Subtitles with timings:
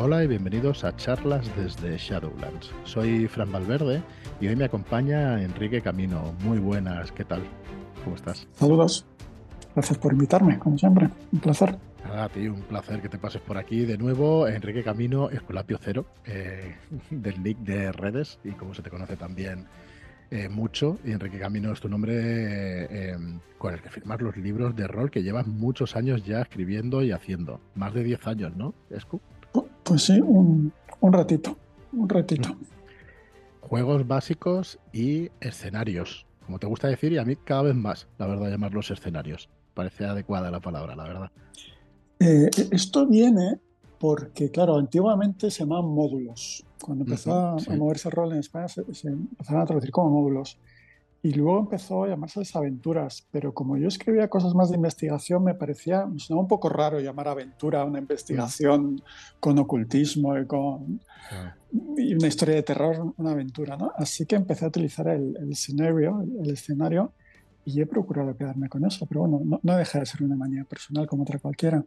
[0.00, 2.70] Hola y bienvenidos a charlas desde Shadowlands.
[2.84, 4.00] Soy Fran Valverde
[4.40, 6.36] y hoy me acompaña Enrique Camino.
[6.44, 7.42] Muy buenas, ¿qué tal?
[8.04, 8.46] ¿Cómo estás?
[8.52, 9.04] Saludos.
[9.74, 11.10] Gracias por invitarme, como siempre.
[11.32, 11.76] Un placer.
[12.04, 14.46] a ti, un placer que te pases por aquí de nuevo.
[14.46, 16.76] Enrique Camino, Escolapio Cero, eh,
[17.10, 19.66] del nick de redes y como se te conoce también
[20.30, 21.00] eh, mucho.
[21.04, 24.86] Y Enrique Camino es tu nombre eh, em, con el que firmas los libros de
[24.86, 27.60] rol que llevas muchos años ya escribiendo y haciendo.
[27.74, 29.20] Más de 10 años, ¿no, Escu?
[29.88, 30.70] Pues sí, un,
[31.00, 31.56] ratito,
[31.94, 32.54] un ratito.
[33.62, 38.26] Juegos básicos y escenarios, como te gusta decir, y a mí cada vez más, la
[38.26, 39.48] verdad, llamarlos escenarios.
[39.72, 41.30] Parece adecuada la palabra, la verdad.
[42.20, 43.60] Eh, esto viene
[43.98, 46.66] porque, claro, antiguamente se llamaban módulos.
[46.82, 50.58] Cuando empezó a moverse el rol en España se, empezaron a traducir como módulos.
[51.28, 55.52] Y luego empezó a llamarse aventuras, pero como yo escribía cosas más de investigación, me
[55.52, 59.02] parecía, me sonaba un poco raro llamar aventura a una investigación
[59.38, 61.02] con ocultismo y con
[61.98, 63.92] y una historia de terror, una aventura, ¿no?
[63.98, 67.12] Así que empecé a utilizar el, escenario, el escenario,
[67.66, 70.64] y he procurado quedarme con eso, pero bueno, no, no deja de ser una manía
[70.64, 71.84] personal como otra cualquiera.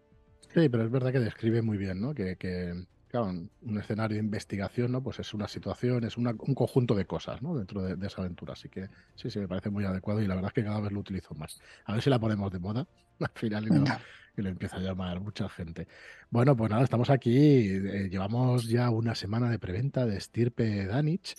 [0.54, 2.14] Sí, pero es verdad que describe muy bien, ¿no?
[2.14, 5.04] Que, claro, un escenario de investigación, ¿no?
[5.04, 7.58] Pues es una situación, es un conjunto de cosas, ¿no?
[7.58, 8.54] Dentro de, esa aventura.
[8.54, 10.94] Así que sí, sí, me parece muy adecuado y la verdad es que cada vez
[10.94, 11.60] lo utilizo más.
[11.84, 12.88] A ver si la ponemos de moda
[13.20, 15.90] al final y, lo, empieza a llamar mucha gente.
[16.30, 17.36] Bueno, pues nada, estamos aquí.
[17.36, 21.36] Eh, llevamos ya una semana de preventa de Stirpe Danich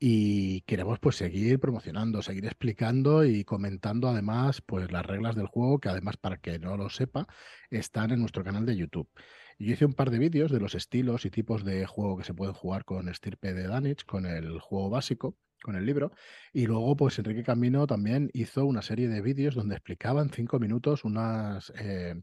[0.00, 5.78] y queremos pues seguir promocionando, seguir explicando y comentando además pues las reglas del juego
[5.78, 7.28] que además para que no lo sepa
[7.70, 9.08] están en nuestro canal de YouTube.
[9.58, 12.34] Yo hice un par de vídeos de los estilos y tipos de juego que se
[12.34, 16.12] pueden jugar con Estirpe de Danich, con el juego básico, con el libro.
[16.52, 20.58] Y luego, pues Enrique Camino también hizo una serie de vídeos donde explicaba en cinco
[20.58, 22.20] minutos unas, eh,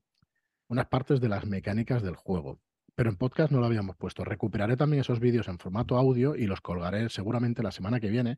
[0.68, 2.60] unas partes de las mecánicas del juego
[3.00, 4.26] pero en podcast no lo habíamos puesto.
[4.26, 8.36] Recuperaré también esos vídeos en formato audio y los colgaré seguramente la semana que viene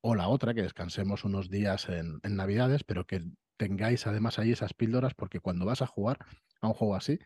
[0.00, 3.22] o la otra, que descansemos unos días en, Navidades, pero que
[3.58, 6.20] tengáis además ahí esas píldoras, porque cuando vas a jugar
[6.62, 7.18] a un juego así,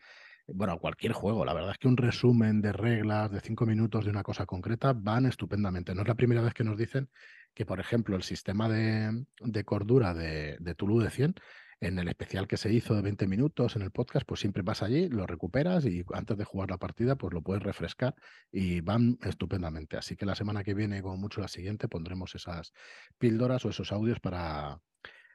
[0.47, 4.11] bueno, cualquier juego, la verdad es que un resumen de reglas de cinco minutos de
[4.11, 5.95] una cosa concreta van estupendamente.
[5.95, 7.09] No es la primera vez que nos dicen
[7.53, 9.25] que, por ejemplo, el sistema de,
[9.65, 11.35] cordura de, de Tulu de 100
[11.83, 14.81] en el especial que se hizo de 20 minutos en el podcast, pues siempre vas
[14.81, 18.15] allí, lo recuperas y antes de jugar la partida, pues lo puedes refrescar
[18.51, 19.97] y van estupendamente.
[19.97, 22.71] Así que la semana que viene, como mucho la siguiente, pondremos esas
[23.17, 24.79] píldoras o esos audios para,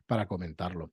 [0.07, 0.93] para comentarlo.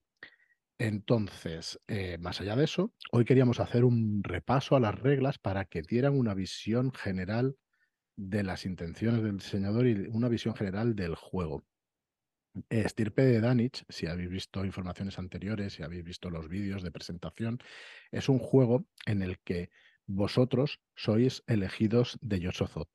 [0.78, 5.64] Entonces, eh, más allá de eso, hoy queríamos hacer un repaso a las reglas para
[5.64, 7.56] que dieran una visión general
[8.16, 11.64] de las intenciones del diseñador y una visión general del juego.
[12.68, 17.58] Estirpe de Danich, si habéis visto informaciones anteriores, si habéis visto los vídeos de presentación,
[18.10, 19.70] es un juego en el que
[20.06, 22.88] vosotros sois elegidos de Yoshozot.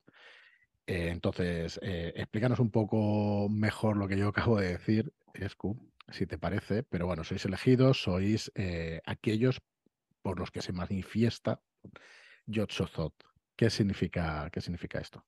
[0.87, 6.25] Eh, entonces, eh, explícanos un poco mejor lo que yo acabo de decir, Escu, si
[6.25, 9.61] te parece, pero bueno, sois elegidos, sois eh, aquellos
[10.21, 11.61] por los que se manifiesta
[12.45, 13.13] Yoshozot.
[13.55, 15.23] ¿Qué significa, ¿Qué significa esto?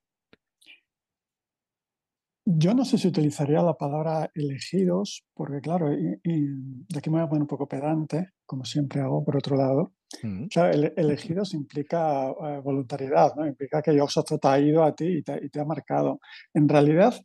[2.45, 7.25] Yo no sé si utilizaría la palabra elegidos, porque claro, y, de aquí me voy
[7.25, 9.93] a poner un poco pedante, como siempre hago por otro lado.
[10.21, 10.47] Mm.
[10.95, 13.47] elegidos implica eh, voluntariedad, ¿no?
[13.47, 16.19] Implica que Dios ha ido a ti y te, ha marcado.
[16.53, 17.15] En realidad,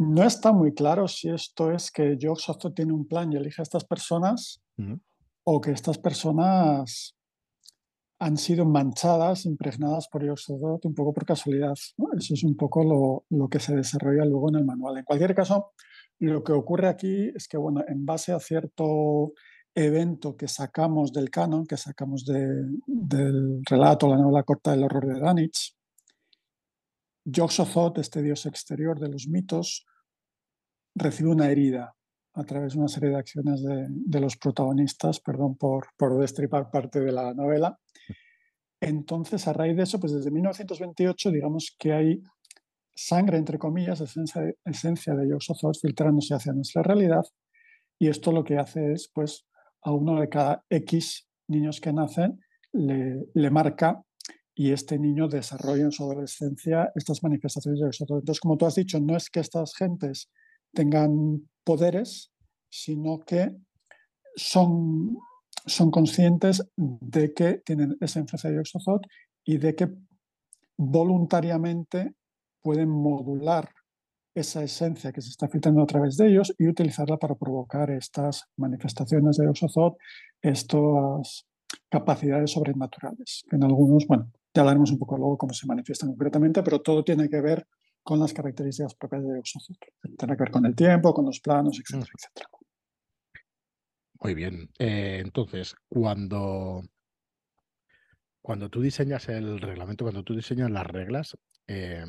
[0.00, 3.64] no está muy claro si esto es que Dios tiene un plan y elige a
[3.64, 4.62] estas personas
[5.44, 7.14] o que estas personas
[8.18, 11.74] han sido manchadas, impregnadas por Yoxodot un poco por casualidad.
[12.16, 14.96] Eso es un poco lo, lo, que se desarrolla luego en el manual.
[14.96, 15.72] En cualquier caso,
[16.18, 19.34] lo que ocurre aquí es que, bueno, en base a cierto
[19.74, 25.20] evento que sacamos del canon, que sacamos del relato, la novela corta del horror de
[25.20, 25.76] Danich,
[27.24, 29.86] Yoxothot, este dios exterior de los mitos,
[30.94, 31.94] recibe una herida
[32.34, 36.70] a través de una serie de acciones de, de los protagonistas, perdón por, por destripar
[36.70, 37.78] parte de la novela,
[38.80, 42.22] entonces, a raíz de eso, pues desde 1928, digamos que hay
[42.94, 45.36] sangre, entre comillas, esencia esencia de
[45.80, 47.24] filtrándose hacia nuestra realidad.
[47.98, 49.46] Y esto lo que hace es, pues,
[49.82, 52.40] a uno de cada X niños que nacen
[52.72, 54.02] le, le marca
[54.54, 58.20] y este niño desarrolla en su adolescencia estas manifestaciones de Yoxotot.
[58.20, 60.30] Entonces, como tú has dicho, no es que estas gentes
[60.72, 62.32] tengan poderes,
[62.68, 63.54] sino que
[64.36, 65.18] son
[65.66, 69.02] son conscientes de que tienen esa influencia de Oxozot
[69.44, 69.88] y de que
[70.76, 72.14] voluntariamente
[72.62, 73.70] pueden modular
[74.34, 78.44] esa esencia que se está filtrando a través de ellos y utilizarla para provocar estas
[78.56, 79.96] manifestaciones de Oxozot,
[80.40, 81.46] estas
[81.88, 86.80] capacidades sobrenaturales, en algunos, bueno, Ya hablaremos un poco luego cómo se manifiestan concretamente, pero
[86.80, 87.66] todo tiene que ver
[88.02, 89.78] con las características propias de Exocet.
[90.18, 92.48] Tiene que ver con el tiempo, con los planos, etcétera, etcétera.
[94.22, 94.70] Muy bien.
[94.78, 96.82] Eh, entonces, cuando,
[98.42, 102.04] cuando tú diseñas el reglamento, cuando tú diseñas las reglas, eh,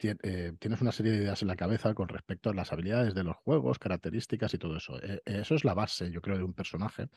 [0.00, 3.24] eh, tienes una serie de ideas en la cabeza con respecto a las habilidades de
[3.24, 4.98] los juegos, características y todo eso.
[5.24, 7.08] eso es la base, yo creo, de un personaje,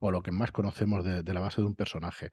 [0.00, 2.30] o lo que más conocemos de, la base de un personaje.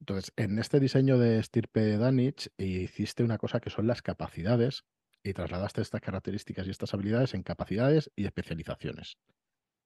[0.00, 4.84] Entonces, en este diseño de Stirpe Danich hiciste una cosa que son las capacidades
[5.22, 9.16] y trasladaste estas características y estas habilidades en capacidades y especializaciones.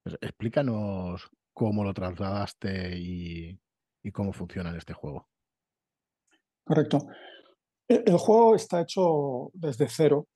[0.07, 3.59] Pues, explícanos cómo lo trasladaste y,
[4.13, 5.27] cómo funciona en este juego.
[6.63, 6.99] Correcto.
[7.87, 10.27] El, juego está hecho desde cero.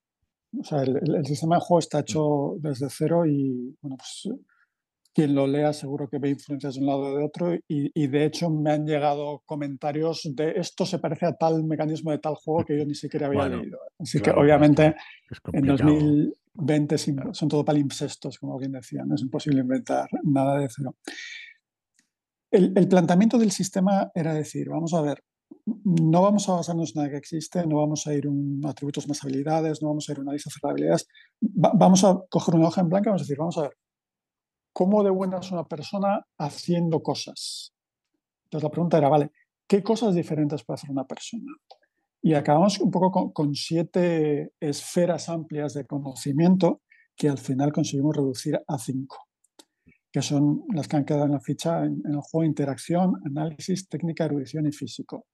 [0.59, 2.01] O sea, el, el, sistema de juego está mm.
[2.01, 4.29] hecho desde cero y, bueno, pues
[5.13, 8.25] quien lo lea seguro que ve influencias de un lado o de otro y, de
[8.25, 12.65] hecho me han llegado comentarios de esto se parece a tal mecanismo de tal juego
[12.65, 13.79] que yo ni siquiera había leído.
[13.99, 14.95] Así que obviamente
[15.51, 20.95] en 2020 son todo palimpsestos, como alguien decía, no es imposible inventar nada de cero.
[22.49, 25.23] El, el planteamiento del sistema era decir, vamos a ver,
[25.65, 29.23] no vamos a basarnos en nada que existe, no vamos a ir a atributos más
[29.23, 31.07] habilidades, no vamos a ir a una lista de habilidades,
[31.39, 33.71] vamos a coger una hoja en blanco y vamos a decir, vamos a ver,
[34.73, 37.73] ¿Cómo de buena es una persona haciendo cosas?
[38.45, 39.31] Entonces la pregunta era, vale,
[39.67, 41.53] ¿qué cosas diferentes puede hacer una persona?
[42.21, 46.81] Y acabamos un poco con, siete esferas amplias de conocimiento
[47.17, 49.27] que al final conseguimos reducir a cinco,
[50.11, 54.25] que son las que han quedado en la ficha en, el juego interacción, análisis, técnica,
[54.25, 55.25] erudición y físico.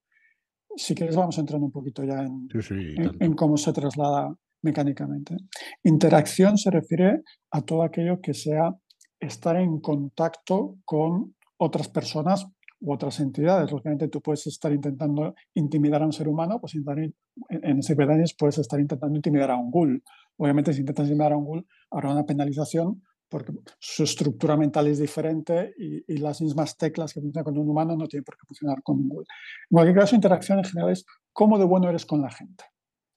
[0.78, 5.36] Si quieres vamos entrando un poquito ya en cómo se traslada mecánicamente.
[5.84, 8.74] Interacción se refiere a todo aquello que sea
[9.20, 12.48] estar en contacto con otras personas
[12.80, 13.72] u otras entidades.
[13.72, 17.16] Lógicamente tú puedes estar intentando intimidar a un ser humano, pues en,
[17.50, 20.04] en Cyberdanis puedes estar intentando intimidar a un ghoul.
[20.38, 25.00] Obviamente si intentas intimidar a un ghoul habrá una penalización porque su estructura mental es
[25.00, 28.82] diferente y, las mismas teclas que funcionan con un humano no tienen por qué funcionar
[28.82, 29.26] con un ghoul.
[29.70, 32.66] En cualquier caso, interacción en general es cómo de bueno eres con la gente.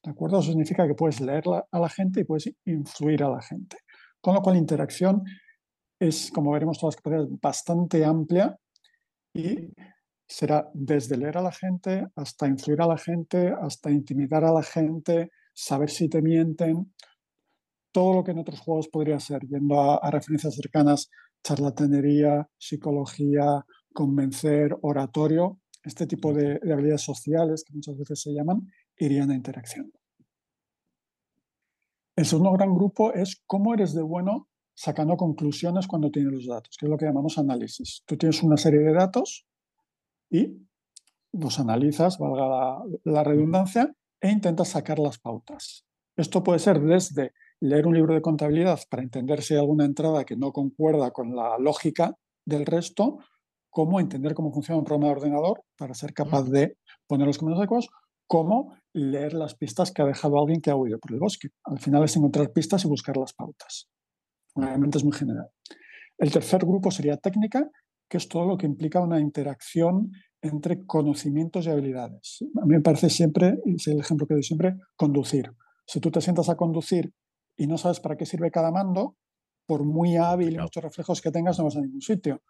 [0.03, 0.41] ¿De acuerdo?
[0.41, 3.77] Eso significa que puedes leer a la gente y puedes influir a la gente.
[4.21, 5.23] Con lo cual, interacción
[5.99, 8.57] es, como veremos todas las capacidades, bastante amplia
[9.35, 9.73] y
[10.27, 14.62] será desde leer a la gente hasta influir a la gente, hasta intimidar a la
[14.62, 16.93] gente, saber si te mienten,
[17.93, 21.11] todo lo que en otros juegos podría ser, yendo a, referencias cercanas,
[21.43, 28.69] charlatanería, psicología, convencer, oratorio, este tipo de, de, habilidades sociales que muchas veces se llaman,
[28.99, 29.91] irían a interacción.
[32.17, 34.49] El segundo gran grupo es cómo eres de bueno
[34.81, 38.03] sacando conclusiones cuando tienes los datos, que es lo que llamamos análisis.
[38.07, 39.47] Tú tienes una serie de datos
[40.31, 40.57] y
[41.33, 45.85] los analizas, valga la, redundancia, e intentas sacar las pautas.
[46.17, 50.25] Esto puede ser desde leer un libro de contabilidad para entender si hay alguna entrada
[50.25, 52.17] que no concuerda con la lógica
[52.47, 53.19] del resto,
[53.69, 56.77] como entender cómo funciona un programa de ordenador para ser capaz de
[57.07, 57.89] poner los comandos adecuados,
[58.27, 61.49] como leer las pistas que ha dejado alguien que ha huido por el bosque.
[61.65, 63.89] Al final es encontrar pistas y buscar las pautas.
[64.55, 65.49] Obviamente es muy general.
[66.19, 67.71] El tercer grupo sería técnica,
[68.09, 70.11] que es todo lo que implica una interacción
[70.43, 72.45] entre conocimientos y habilidades.
[72.61, 75.52] A mí me parece siempre, y es el ejemplo que doy siempre, conducir.
[75.87, 77.12] Si tú te sientas a conducir
[77.61, 79.19] y no sabes para qué sirve cada mando,
[79.67, 82.43] por muy hábil y muchos reflejos que tengas, no vas a ningún sitio.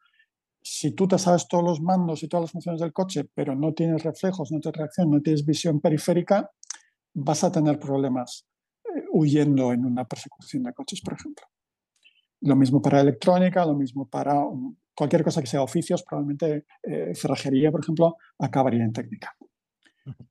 [0.63, 3.75] Si tú te sabes todos los mandos y todas las funciones del coche, pero no
[3.75, 6.49] tienes reflejos, no tienes reacción, no tienes visión periférica,
[7.13, 8.47] vas a tener problemas
[8.85, 11.45] eh, huyendo en una persecución de coches, por ejemplo.
[12.43, 14.45] Lo mismo para electrónica, lo mismo para
[14.95, 19.35] cualquier cosa que sea oficios, probablemente eh, cerrajería, por ejemplo, acabaría en técnica.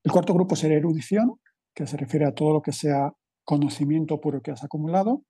[0.05, 1.37] El cuarto grupo sería erudición,
[1.75, 3.13] que se refiere a todo lo que sea
[3.49, 5.23] conocimiento puro que has acumulado,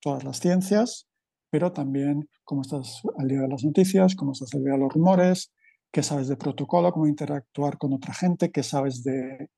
[0.00, 1.08] todas las ciencias,
[1.50, 4.92] pero también cómo estás al día de las noticias, cómo estás al día de los
[4.92, 5.52] rumores,
[5.92, 9.50] qué sabes de protocolo, cómo interactuar con otra gente, qué sabes de,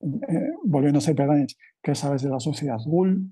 [0.00, 1.14] eh, volviendo a ser
[1.82, 3.26] qué sabes de la sociedad Google,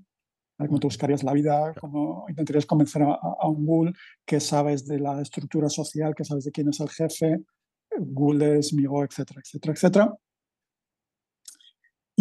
[0.59, 5.19] cómo te buscarías la vida, cómo intentarías convencer a, un ghoul, qué sabes de la
[5.23, 7.39] estructura social, qué sabes de quién es el jefe,
[7.97, 10.13] ghoul es migo, etcétera, etcétera, etcétera.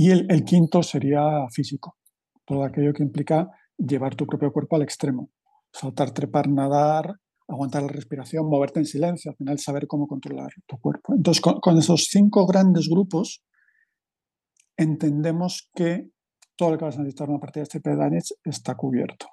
[0.00, 1.97] Y el, quinto sería físico,
[2.48, 5.30] todo aquello que implica llevar tu propio cuerpo al extremo,
[5.70, 10.78] saltar, trepar, nadar, aguantar la respiración, moverte en silencio, al final saber cómo controlar tu
[10.78, 11.14] cuerpo.
[11.14, 13.44] Entonces, con esos cinco grandes grupos,
[14.76, 16.10] entendemos que
[16.56, 19.26] todo lo que vas a necesitar en una partida de este Danich está cubierto.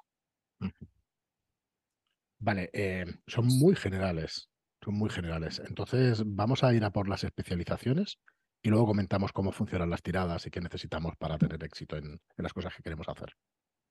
[2.38, 4.50] Vale, eh, son muy generales.
[4.84, 5.60] Son muy generales.
[5.66, 8.18] Entonces, vamos a ir a por las especializaciones
[8.66, 12.52] y luego comentamos cómo funcionan las tiradas y qué necesitamos para tener éxito en, las
[12.52, 13.28] cosas que queremos hacer.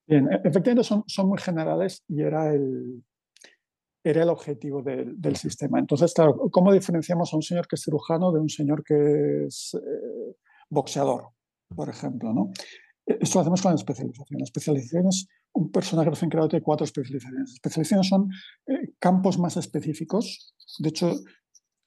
[0.06, 3.02] Bien, e-, efectivamente son, son muy generales y era el,
[4.04, 5.78] era el objetivo del, sistema.
[5.78, 9.72] Entonces, claro, ¿cómo diferenciamos a un señor que es cirujano de un señor que es
[9.74, 10.36] eh,
[10.68, 11.30] boxeador,
[11.74, 12.34] por ejemplo?
[12.34, 12.50] ¿no?
[13.06, 14.38] E-, esto lo hacemos con la especialización.
[14.38, 17.54] La especialización es un personaje recién creado tiene cuatro especializaciones.
[17.54, 18.28] Especializaciones son
[18.66, 20.54] eh, campos más específicos.
[20.80, 21.14] De hecho,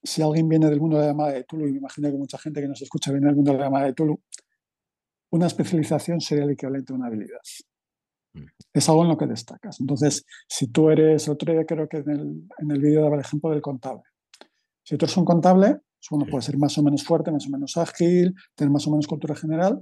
[0.03, 2.37] si alguien viene del mundo de la llamada de Tulu, y me imagino que mucha
[2.37, 4.19] gente que nos escucha viene del mundo de la llamada de Tulu,
[5.31, 7.41] una especialización sería el equivalente a una habilidad.
[8.33, 8.45] Mm.
[8.73, 9.79] Es algo en lo que destacas.
[9.79, 13.21] Entonces, si tú eres, otro día creo que en el, en el vídeo daba el
[13.21, 14.03] ejemplo del contable.
[14.83, 17.49] Si tú eres un contable, pues uno puede ser más o menos fuerte, más o
[17.49, 19.81] menos ágil, tener más o menos cultura general,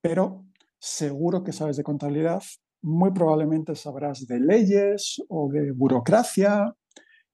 [0.00, 0.44] pero
[0.78, 2.42] seguro que sabes de contabilidad,
[2.82, 6.74] muy probablemente sabrás de leyes o de burocracia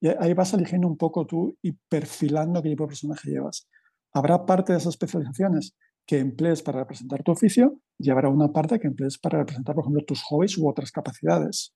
[0.06, 3.68] ahí vas eligiendo un poco tú y perfilando qué tipo de personaje llevas.
[4.12, 5.74] Habrá parte de esas especializaciones
[6.06, 9.84] que emplees para representar tu oficio y habrá una parte que emplees para representar, por
[9.84, 11.74] ejemplo, tus hobbies u otras capacidades.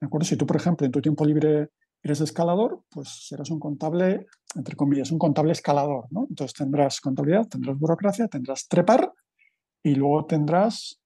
[0.00, 0.26] ¿De acuerdo?
[0.26, 1.70] Si tú, por ejemplo, en tu tiempo libre
[2.02, 6.26] eres escalador, pues serás un contable, entre comillas, un contable escalador, ¿no?
[6.28, 9.12] Entonces tendrás contabilidad, tendrás burocracia, tendrás trepar
[9.82, 11.00] y luego tendrás,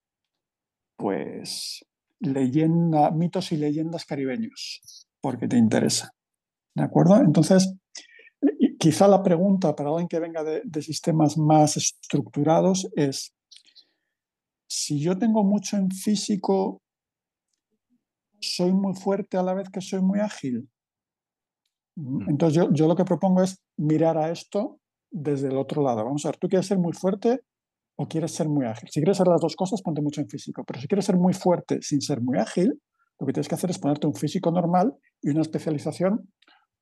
[0.96, 1.84] pues,
[2.20, 6.10] leyenda, mitos y leyendas caribeños porque te interesa.
[6.76, 7.16] ¿De acuerdo?
[7.16, 7.74] Entonces,
[8.78, 13.34] quizá la pregunta para alguien que venga de, sistemas más estructurados es,
[14.68, 16.82] si yo tengo mucho en físico,
[18.38, 20.68] ¿soy muy fuerte a la vez que soy muy ágil?
[21.96, 22.28] Mm.
[22.28, 24.78] Entonces yo, yo, lo que propongo es mirar a esto
[25.10, 26.04] desde el otro lado.
[26.04, 27.40] Vamos a ver, ¿tú quieres ser muy fuerte
[27.96, 28.90] o quieres ser muy ágil?
[28.90, 30.64] Si quieres ser las dos cosas, ponte mucho en físico.
[30.66, 32.78] Pero si quieres ser muy fuerte sin ser muy ágil,
[33.18, 36.32] lo que tienes que hacer es ponerte un físico normal y una especialización,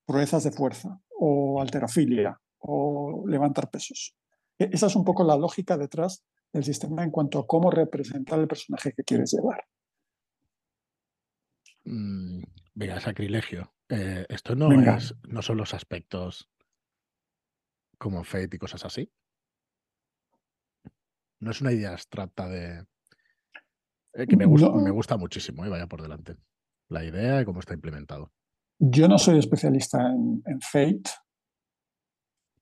[0.06, 4.16] proezas de fuerza o alterofilia o levantar pesos.
[4.58, 8.38] E-, esa es un poco la lógica detrás del sistema en cuanto a cómo representar
[8.38, 9.64] el personaje que quieres llevar.
[11.84, 12.42] Mm,
[12.74, 13.72] venga, sacrilegio.
[13.88, 16.48] Eh, esto no, es, no son los aspectos
[17.98, 19.12] como Fate y cosas así.
[21.40, 22.86] No es una idea abstracta de,
[24.14, 26.36] eh, que me gusta, me gusta muchísimo, y eh, vaya por delante.
[26.88, 28.32] La idea y cómo está implementado.
[28.78, 31.10] Yo no soy especialista en, Fate.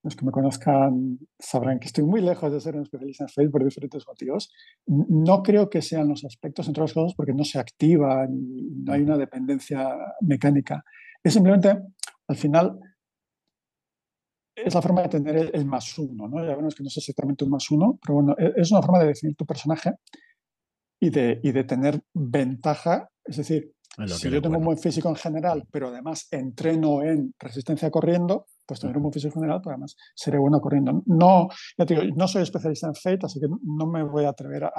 [0.02, 3.50] Los que me conozcan sabrán que estoy muy lejos de ser un especialista en Fate
[3.50, 4.52] por diferentes motivos.
[4.87, 8.92] No creo que sean los aspectos, entre otras cosas, porque no se activa, ni, no
[8.92, 9.88] hay una dependencia
[10.21, 10.85] mecánica.
[11.23, 11.76] Es simplemente,
[12.28, 12.78] al final,
[14.54, 16.45] es la forma de tener el, más uno, ¿no?
[16.45, 19.00] Ya es que no es exactamente un más uno, pero bueno, e, es una forma
[19.00, 19.95] de definir tu personaje
[21.00, 23.09] y de, y de tener ventaja.
[23.25, 23.73] Es decir,
[24.07, 28.80] si yo tengo un buen físico en general, pero además entreno en resistencia corriendo, pues
[28.80, 31.02] tener un buen físico en general, pues además seré bueno corriendo.
[31.07, 34.28] No, ya te digo, no soy especialista en Fate, así que no me voy a
[34.28, 34.71] atrever a,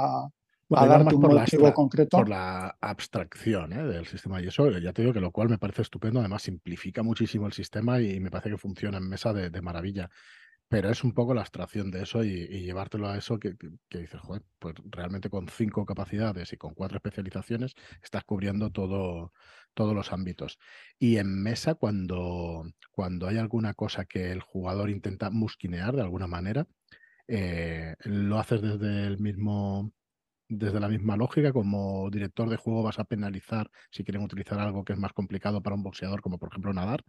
[0.70, 2.18] a darte un motivo concreto.
[2.18, 3.84] Por la abstracción ¿eh?
[3.84, 4.42] del sistema.
[4.42, 6.20] Y eso, ya te digo que lo cual me parece estupendo.
[6.20, 10.10] Además, simplifica muchísimo el sistema y me parece que funciona en mesa de, de maravilla.
[10.72, 13.56] Pero es un poco la abstracción de eso y, llevártelo a eso que,
[13.90, 19.34] dices, joder, pues realmente con cinco capacidades y con cuatro especializaciones estás cubriendo todo,
[19.74, 20.60] todos los ámbitos.
[20.98, 22.64] Y en mesa, cuando,
[22.94, 26.66] cuando hay alguna cosa que el jugador intenta musquinear de alguna manera,
[27.28, 29.92] eh, lo haces desde el mismo
[30.48, 34.86] desde la misma lógica, como director de juego vas a penalizar si quieren utilizar algo
[34.86, 37.04] que es más complicado para un boxeador, como por ejemplo nadar,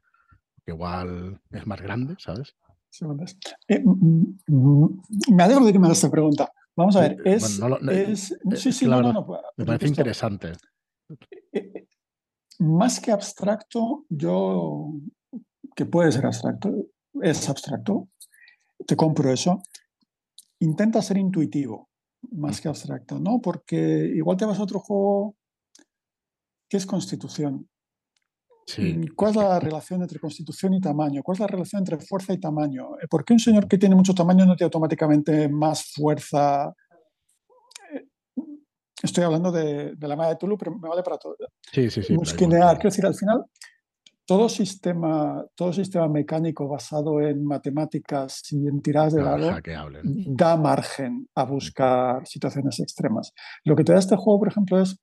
[0.64, 2.56] que igual es más grande, ¿sabes?
[3.68, 6.52] Eh, mm, mm, me alegro de que me hagas esta pregunta.
[6.76, 7.60] Vamos a ver, es...
[8.56, 10.52] sí, sí, no, no, Me parece interesante.
[11.52, 11.88] Eh, eh,
[12.60, 14.92] más que abstracto, yo,
[15.74, 16.70] que puede ser abstracto,
[17.20, 18.08] es abstracto,
[18.86, 19.62] te compro eso.
[20.60, 21.90] Intenta ser intuitivo,
[22.30, 23.40] más que abstracto, ¿no?
[23.40, 25.36] Porque igual te vas a otro juego
[26.68, 27.68] que es constitución.
[28.78, 31.22] Mm, ¿Cuál es la relación entre constitución y tamaño?
[31.22, 32.98] ¿Cuál es la relación entre fuerza y tamaño?
[33.00, 36.72] Eh, ¿Por qué un señor que tiene mucho tamaño no tiene automáticamente más fuerza?
[37.92, 38.06] Eh,
[39.02, 41.36] estoy hablando de, la malla de Tulu, pero me vale para todo.
[41.72, 42.14] Sí, sí, sí.
[42.14, 42.76] Musquinear.
[42.76, 43.44] Quiero decir, al final,
[44.24, 49.50] todo sistema, todo sistema mecánico basado en matemáticas y en tiradas de dado
[50.26, 53.32] da margen a buscar situaciones extremas.
[53.64, 54.96] Lo que te da este juego, por ejemplo, es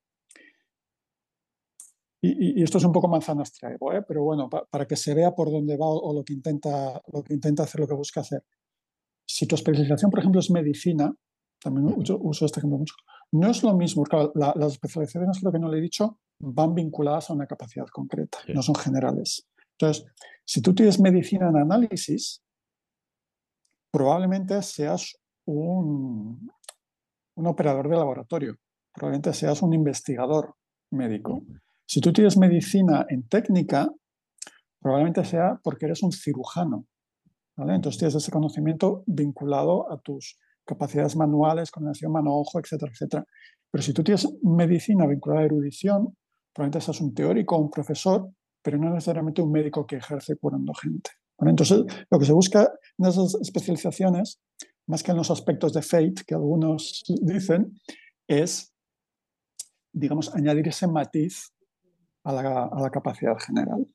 [2.21, 4.03] y, esto es un poco manzanas traigo, ¿eh?
[4.05, 7.33] pero bueno, para que se vea por dónde va o, lo, que intenta, lo que
[7.33, 8.43] intenta hacer, lo que busca hacer.
[9.25, 11.13] Si tu especialización, por ejemplo, es medicina,
[11.61, 12.95] también uso, este ejemplo mucho,
[13.31, 17.29] no es lo mismo, claro, las especializaciones, creo que no le he dicho, van vinculadas
[17.29, 19.47] a una capacidad concreta, no son generales.
[19.77, 20.05] Entonces,
[20.45, 22.41] si tú tienes medicina en análisis,
[23.91, 26.51] probablemente seas un,
[27.37, 28.57] un operador de laboratorio,
[28.93, 30.55] probablemente seas un investigador
[30.91, 31.43] médico.
[31.91, 33.89] Si tú tienes medicina en técnica,
[34.79, 36.85] probablemente sea porque eres un cirujano.
[37.57, 43.25] Entonces tienes ese conocimiento vinculado a tus capacidades manuales, coordinación mano-ojo, etcétera, etcétera.
[43.71, 46.15] Pero si tú tienes medicina vinculada a erudición,
[46.53, 48.29] probablemente seas un teórico un profesor,
[48.61, 51.09] pero no necesariamente un médico que ejerce curando gente.
[51.39, 54.39] Entonces, lo que se busca en esas especializaciones,
[54.85, 57.79] más que en los aspectos de fate que algunos dicen,
[58.27, 58.75] es,
[59.91, 61.51] digamos, añadir ese matiz
[62.23, 63.87] a la, capacidad general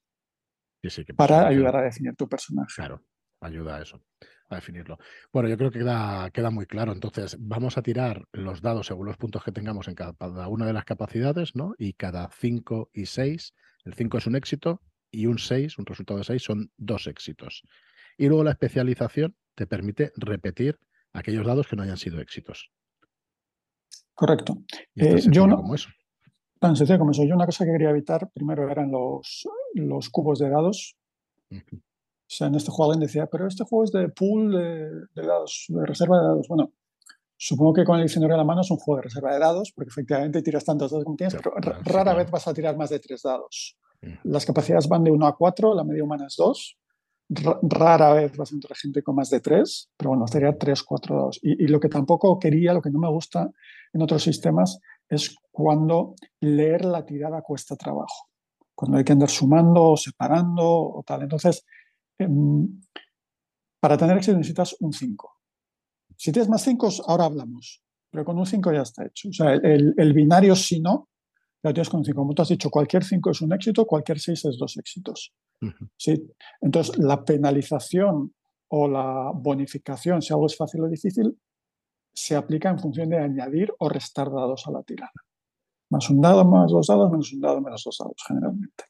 [1.16, 2.72] para ayudar a definir tu personaje.
[2.76, 3.02] Claro,
[3.40, 4.02] ayuda a eso,
[4.48, 4.98] a definirlo.
[5.32, 6.92] Bueno, yo creo que queda, queda muy claro.
[6.92, 10.72] Entonces, vamos a tirar los dados según los puntos que tengamos en cada una de
[10.72, 11.74] las capacidades, ¿no?
[11.78, 13.54] Y cada 5 y 6,
[13.84, 17.62] el 5 es un éxito y un 6, un resultado de 6, son dos éxitos.
[18.16, 20.78] Y luego la especialización te permite repetir
[21.12, 22.70] aquellos dados que no hayan sido éxitos.
[24.14, 24.62] Correcto.
[24.94, 25.88] Eh, yo no, como eso.
[26.64, 27.24] Tan sencillo como eso.
[27.24, 30.96] Yo una cosa que quería evitar primero eran los, los cubos de dados.
[31.52, 31.56] O
[32.26, 34.50] sea, en este juego alguien decía, pero este juego es de pool
[35.14, 36.48] de, dados, de reserva de dados.
[36.48, 36.72] Bueno,
[37.36, 39.72] supongo que con el diccionario a la mano es un juego de reserva de dados,
[39.76, 41.52] porque efectivamente tiras tantos dados como tienes, pero
[41.84, 43.76] rara vez vas a tirar más de tres dados.
[44.22, 46.78] Las capacidades van de 1 a 4, la media humana es 2.
[47.28, 51.14] Rara vez vas a encontrar gente con más de 3, pero bueno, sería 3, 4,
[51.26, 51.40] 2.
[51.42, 53.50] Y, y lo que tampoco quería, lo que no me gusta
[53.92, 58.28] en otros sistemas, es cuando leer la tirada cuesta trabajo.
[58.74, 61.22] Cuando hay que andar sumando o separando o tal.
[61.22, 61.64] Entonces,
[62.18, 62.80] em,
[63.80, 65.32] para tener éxito necesitas un 5.
[66.16, 69.28] Si tienes más 5, ahora hablamos, pero con un 5 ya está hecho.
[69.28, 71.08] O sea, el, el binario si no
[71.64, 72.20] ya tienes con 5.
[72.20, 75.32] Como tú has dicho, cualquier 5 es un éxito, cualquier 6 es dos éxitos.
[75.96, 76.22] ¿Sí?
[76.60, 78.34] Entonces, la penalización
[78.68, 81.38] o la bonificación, si algo es fácil o difícil,
[82.14, 85.12] se aplica en función de añadir o restar dados a la tirada.
[85.90, 88.84] Más un dado, más dos dados, menos un dado, menos dos dados, generalmente.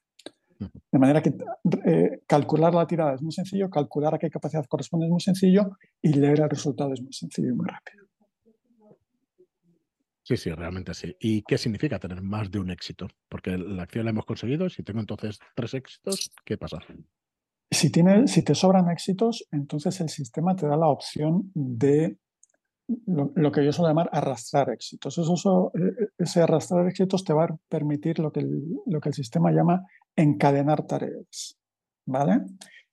[0.92, 1.35] De manera que
[1.85, 5.77] eh, calcular la tirada es muy sencillo, calcular a qué capacidad corresponde es muy sencillo
[6.01, 8.05] y leer el resultado es muy sencillo y muy rápido.
[10.22, 11.14] Sí, sí, realmente sí.
[11.20, 13.09] ¿Y qué significa tener más de un éxito?
[13.29, 16.79] Porque la acción la hemos conseguido, si tengo entonces tres éxitos, ¿qué pasa?
[17.70, 22.16] Si, tiene, si te sobran éxitos, entonces el sistema te da la opción de
[23.07, 25.16] lo, que yo suelo llamar arrastrar éxitos.
[25.18, 29.09] Eso, e, e, ese arrastrar éxitos te va a permitir lo que, el, lo que
[29.09, 31.59] el sistema llama encadenar tareas.
[32.07, 32.42] ¿Vale?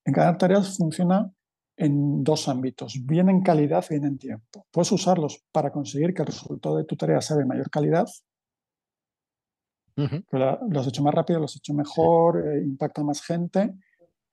[0.06, 1.32] Encadenar tareas funciona
[1.77, 4.65] en dos ámbitos, bien en calidad y bien en tiempo.
[4.71, 8.08] Puedes usarlos para conseguir que el resultado de tu tarea sea de mayor calidad.
[9.95, 13.73] lo has hecho más rápido, lo has hecho mejor, eh, impacta más gente.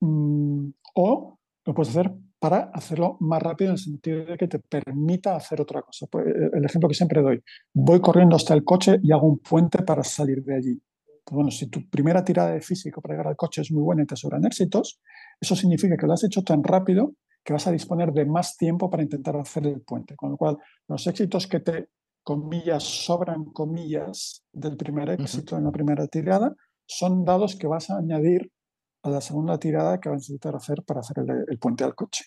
[0.01, 4.59] Mm, o lo puedes hacer para hacerlo más rápido en el sentido de que te
[4.59, 6.07] permita hacer otra cosa.
[6.07, 7.42] Pues, eh, el ejemplo que siempre doy,
[7.74, 10.83] voy corriendo hasta el coche y hago un puente para salir de allí.
[11.24, 14.03] Pues bueno, si tu primera tirada de físico para llegar al coche es muy buena
[14.03, 15.01] y te sobran éxitos,
[15.40, 18.90] eso significa que lo has hecho tan rápido que vas a disponer de más tiempo
[18.90, 20.16] para intentar hacer el puente.
[20.16, 21.88] Con lo cual, los éxitos que te,
[22.29, 26.55] comillas, sobran comillas del primer éxito en la primera tirada,
[26.87, 28.53] son dados que vas a añadir
[29.02, 32.24] a la segunda tirada que vas a necesitar hacer para hacer el, puente al coche.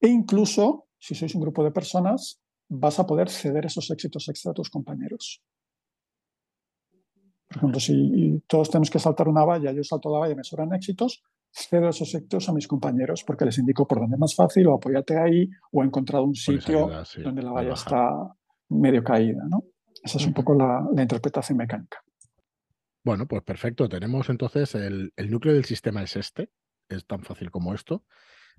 [0.00, 4.50] E incluso, si sois un grupo de personas, vas a poder ceder esos éxitos extra
[4.50, 5.42] a tus compañeros.
[7.48, 10.44] Por ejemplo, si todos tenemos que saltar una valla, yo salto la valla y me
[10.44, 11.22] sobran éxitos,
[11.52, 14.74] cedo esos éxitos a mis compañeros porque les indico por dónde es más fácil o
[14.74, 16.88] apóyate ahí o he encontrado un sitio
[17.22, 18.10] donde la valla está
[18.70, 19.42] medio caída.
[19.48, 19.64] ¿no?
[20.02, 22.01] Esa es un poco la, interpretación mecánica.
[23.04, 23.88] Bueno, pues perfecto.
[23.88, 26.50] Tenemos entonces el, núcleo del sistema es este,
[26.88, 28.04] es tan fácil como esto.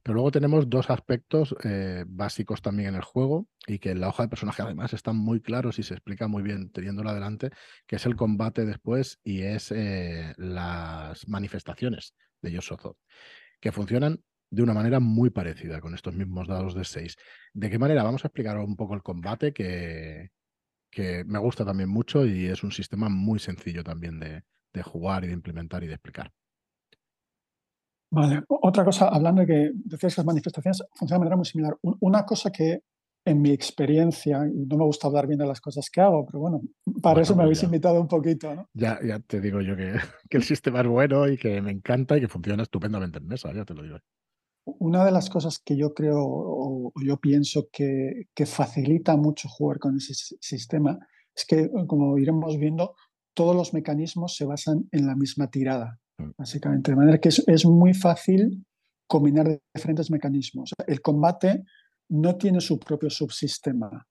[0.03, 4.09] Pero luego tenemos dos aspectos eh, básicos también en el juego y que en la
[4.09, 7.51] hoja de personaje además están muy claros y se explica muy bien teniéndolo adelante,
[7.87, 12.97] que es el combate después y es eh, las manifestaciones de Yosozo,
[13.61, 17.15] que funcionan de una manera muy parecida con estos mismos dados de 6.
[17.53, 18.03] ¿De qué manera?
[18.03, 20.31] Vamos a explicar un poco el combate que,
[20.93, 25.23] que me gusta también mucho y es un sistema muy sencillo también de, de jugar
[25.23, 26.31] y de implementar y de explicar.
[28.11, 31.75] Vale, otra cosa, hablando de que decías que las manifestaciones funcionan de manera muy similar.
[31.81, 32.81] Una cosa que
[33.25, 36.39] en mi experiencia, y no me gusta hablar bien de las cosas que hago, pero
[36.39, 36.61] bueno,
[37.01, 38.67] para eso me pues habéis invitado un poquito, ¿no?
[38.73, 39.93] Ya, ya te digo yo que,
[40.29, 43.51] que, el sistema es bueno y que me encanta y que funciona estupendamente en mesa,
[43.53, 43.97] ya te lo digo.
[44.65, 49.79] Una de las cosas que yo creo o yo pienso que, que facilita mucho jugar
[49.79, 50.99] con ese sistema
[51.35, 52.95] es que, como iremos viendo,
[53.33, 56.31] todos los mecanismos se basan en la misma tirada, mm.
[56.37, 56.91] básicamente.
[56.91, 58.65] De manera que es, es muy fácil
[59.07, 60.73] combinar diferentes mecanismos.
[60.87, 61.63] El combate
[62.09, 64.07] no tiene su propio subsistema.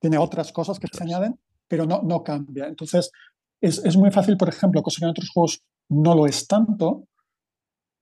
[0.00, 1.38] Tiene otras cosas que se añaden,
[1.68, 2.66] pero no, no cambia.
[2.66, 3.10] Entonces,
[3.60, 7.08] es, es muy fácil, por ejemplo, cosa que en otros juegos no lo es tanto,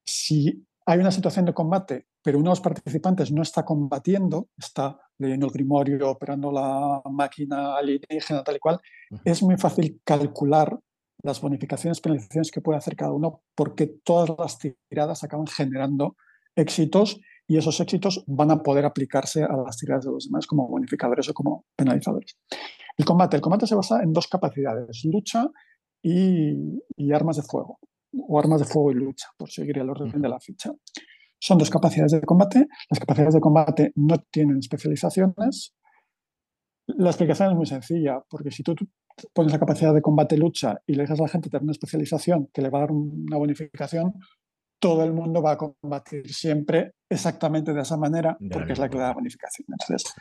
[0.04, 4.98] si hay una situación de combate, pero uno de los participantes no está combatiendo, está
[5.18, 8.80] leyendo el grimorio, operando la máquina alienígena, tal y cual,
[9.24, 10.78] es muy fácil calcular
[11.22, 16.16] las bonificaciones, penalizaciones que puede hacer cada uno, porque todas las tiradas acaban generando
[16.56, 20.68] éxitos y esos éxitos van a poder aplicarse a las tiradas de los demás como
[20.68, 22.36] bonificadores o como penalizadores.
[22.96, 23.36] El combate.
[23.36, 25.46] El combate se basa en dos capacidades, lucha
[26.02, 27.78] y, y armas de fuego,
[28.32, 30.70] o armas de fuego y lucha, por seguir el orden de la ficha.
[31.38, 32.66] Son dos capacidades de combate.
[32.88, 35.74] Las capacidades de combate no tienen especializaciones.
[36.86, 38.74] La explicación es muy sencilla, porque si tú
[39.34, 42.48] pones la capacidad de combate lucha y le dejas a la gente tener una especialización
[42.54, 44.14] que le va a dar una bonificación,
[44.82, 48.96] todo el mundo va a combatir siempre exactamente de esa manera, porque es la que
[48.96, 49.66] le da bonificación.
[49.70, 50.12] Entonces,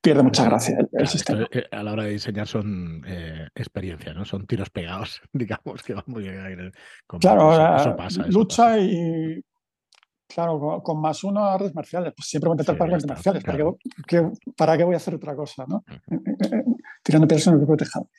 [0.00, 1.46] pierde mucha gracia el, sistema.
[1.52, 4.24] Eh, a la hora de diseñar son eh, experiencias, ¿no?
[4.24, 6.72] Son tiros pegados, digamos, que van muy bien.
[7.20, 9.40] Claro, eso, pasa, lucha y
[10.28, 12.12] Claro, con, más uno a artes marciales.
[12.16, 13.44] Pues siempre voy a intentar artes marciales.
[13.44, 13.58] ¿Para,
[14.08, 15.64] qué, ¿Para, qué, voy a hacer otra cosa?
[15.68, 15.84] ¿no?
[17.04, 18.10] Tirando piedras en el propio tejado.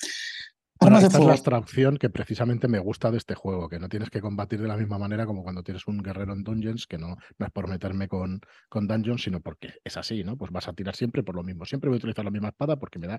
[0.79, 4.09] Bueno, esta es la abstracción que precisamente me gusta de este juego, que no tienes
[4.09, 7.15] que combatir de la misma manera como cuando tienes un guerrero en Dungeons, que no,
[7.37, 10.37] no es por meterme con, con Dungeons, sino porque es así, ¿no?
[10.37, 11.65] Pues vas a tirar siempre por lo mismo.
[11.65, 13.17] Siempre voy a utilizar la misma espada porque me da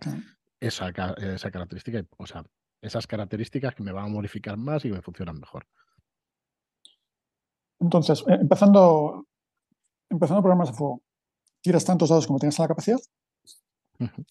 [0.60, 2.44] esa, esa característica, o sea,
[2.80, 5.66] esas características que me van a modificar más y me funcionan mejor.
[7.80, 9.26] Entonces, eh, empezando,
[10.10, 11.02] empezando programas de fuego,
[11.60, 12.98] tiras tantos dados como tienes la capacidad.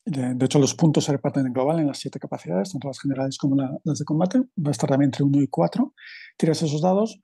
[0.05, 3.37] De, hecho, los puntos se reparten en global en las siete capacidades, tanto las generales
[3.37, 4.39] como las de combate.
[4.39, 5.93] Va a estar también entre 1 y 4.
[6.37, 7.19] Tiras esos dados.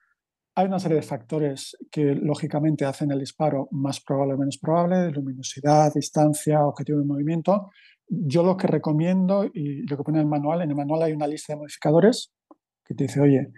[0.56, 5.10] Hay una serie de factores que lógicamente hacen el disparo más probable o menos probable,
[5.12, 7.70] luminosidad, distancia, objetivo de movimiento.
[8.08, 11.14] Yo lo que recomiendo y lo que pone en el manual, en el manual hay
[11.14, 12.34] una lista de modificadores
[12.86, 13.52] que te dice, oye,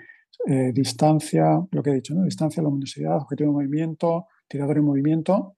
[0.47, 2.23] eh, distancia, lo que he dicho, ¿no?
[2.23, 5.55] distancia, luminosidad, objetivo de movimiento, tirador en movimiento,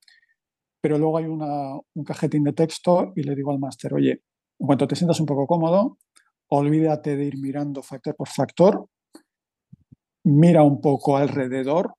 [0.82, 4.24] pero luego hay un cajetín de texto y le digo al máster, oye,
[4.60, 5.98] en cuanto te sientas un poco cómodo,
[6.50, 8.88] olvídate de ir mirando factor por factor,
[10.24, 11.96] mira un poco alrededor,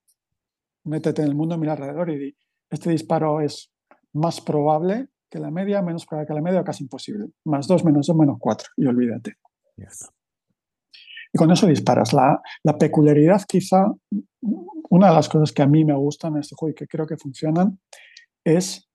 [0.84, 2.36] métete en el mundo, mira alrededor y di,
[2.70, 3.70] este disparo es
[4.12, 7.26] más probable que la media, menos probable que la media o casi imposible.
[7.44, 9.34] Más dos, menos dos, menos cuatro y olvídate.
[11.32, 12.12] Y con eso disparas.
[12.12, 13.86] La, la, peculiaridad, quizá,
[14.90, 17.06] una de las cosas que a mí me gustan en este juego y que creo
[17.06, 17.78] que funcionan,
[18.56, 18.88] es,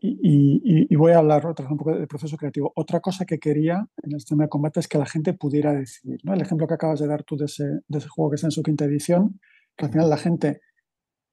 [0.00, 4.12] y, voy a hablar otra un poco del proceso creativo, otra cosa que quería en
[4.12, 6.20] el sistema de combate es que la gente pudiera decidir.
[6.24, 6.34] ¿no?
[6.34, 8.84] El ejemplo que acabas de dar tú de ese, juego que está en su quinta
[8.84, 9.40] edición,
[9.76, 10.60] que al final la gente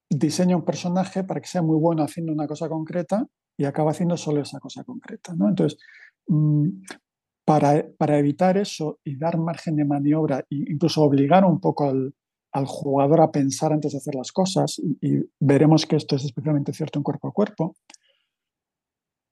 [0.09, 4.17] diseña un personaje para que sea muy bueno haciendo una cosa concreta y acaba haciendo
[4.17, 5.35] solo esa cosa concreta.
[5.35, 5.49] ¿no?
[5.49, 5.79] Entonces,
[6.27, 6.69] mm,
[7.45, 12.13] para, evitar eso y dar margen de maniobra e incluso obligar un poco al,
[12.65, 16.99] jugador a pensar antes de hacer las cosas, y, veremos que esto es especialmente cierto
[16.99, 17.75] en cuerpo a cuerpo,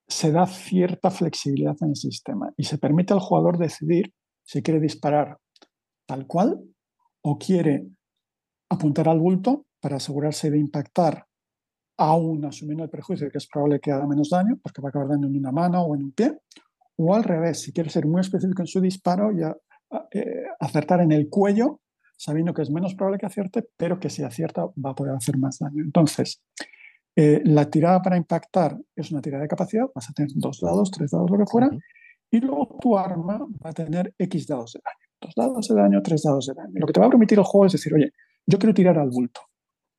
[0.06, 4.80] se da cierta flexibilidad en el sistema y se permite al jugador decidir si quiere
[4.80, 5.38] disparar
[6.06, 6.58] tal cual
[7.22, 7.86] o quiere
[8.70, 11.26] apuntar al bulto para asegurarse de impactar
[11.98, 14.90] aún asumiendo el prejuicio de que es probable que haga menos daño, porque va a
[14.90, 16.38] acabar dando en una mano o en un pie,
[16.96, 19.42] o al revés, si quiere ser muy específico en su disparo y
[20.12, 21.80] eh, acertar en el cuello,
[22.18, 25.38] sabiendo que es menos probable que acierte, pero que si acierta va a poder hacer
[25.38, 25.82] más daño.
[25.82, 26.42] Entonces,
[27.16, 30.90] eh, la tirada para impactar es una tirada de capacidad, vas a tener dos dados,
[30.90, 31.70] tres dados, lo que fuera,
[32.30, 35.08] y luego tu arma va a tener X dados de daño.
[35.20, 36.74] Dos dados de daño, tres dados de daño.
[36.74, 38.12] Lo que te va a permitir el juego es decir, oye,
[38.46, 39.40] yo quiero tirar al bulto.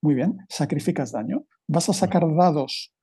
[0.02, 1.46] Muy bien, sacrificas daño.
[1.68, 2.94] Vas a sacar dados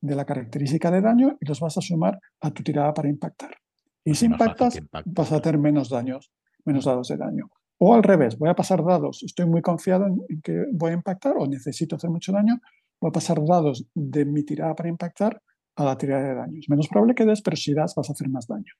[0.00, 3.56] de la característica de daño y los vas a sumar a tu tirada para impactar.
[4.04, 6.32] Y si impactas, vas a tener menos daños,
[6.64, 7.50] menos dados de daño.
[7.78, 11.36] O al revés, voy a pasar dados, estoy muy confiado en, que voy a impactar
[11.38, 12.60] o necesito hacer mucho daño,
[13.00, 15.40] voy a pasar dados de mi tirada para impactar
[15.76, 16.66] a la tirada de daños.
[16.68, 18.72] Menos probable que des, pero si das vas a hacer más daño.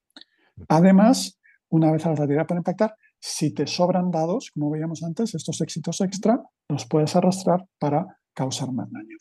[0.69, 5.35] Además, una vez a la tirada para impactar, si te sobran dados, como veíamos antes,
[5.35, 9.17] estos éxitos extra, los puedes arrastrar para causar más daño,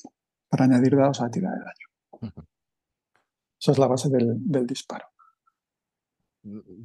[0.50, 2.48] para añadir dados a la tirada de daño.
[3.60, 5.06] Esa es la base del, disparo.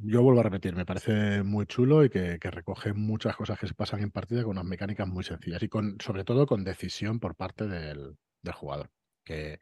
[0.03, 3.73] Yo vuelvo a repetir, me parece muy chulo y que, recoge muchas cosas que se
[3.73, 7.35] pasan en partida con unas mecánicas muy sencillas y con, sobre todo con decisión por
[7.35, 8.17] parte del,
[8.53, 8.91] jugador,
[9.23, 9.59] que,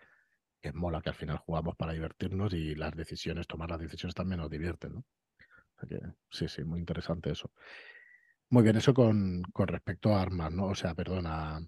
[0.74, 4.50] mola que al final jugamos para divertirnos y las decisiones, tomar las decisiones también nos
[4.50, 5.06] divierten, ¿no?
[6.30, 7.52] sí, sí, muy interesante eso.
[8.50, 10.66] Muy bien, eso con, con respecto a armas, ¿no?
[10.68, 11.60] O sea, perdona,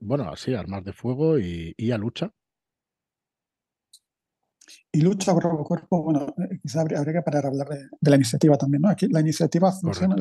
[0.00, 2.32] bueno, así, armas de fuego y, a lucha.
[4.92, 8.56] Y lucha cuerpo a cuerpo, bueno, quizá habría, que parar a hablar de, la iniciativa
[8.56, 8.88] también, ¿no?
[8.88, 10.16] Aquí la iniciativa funciona.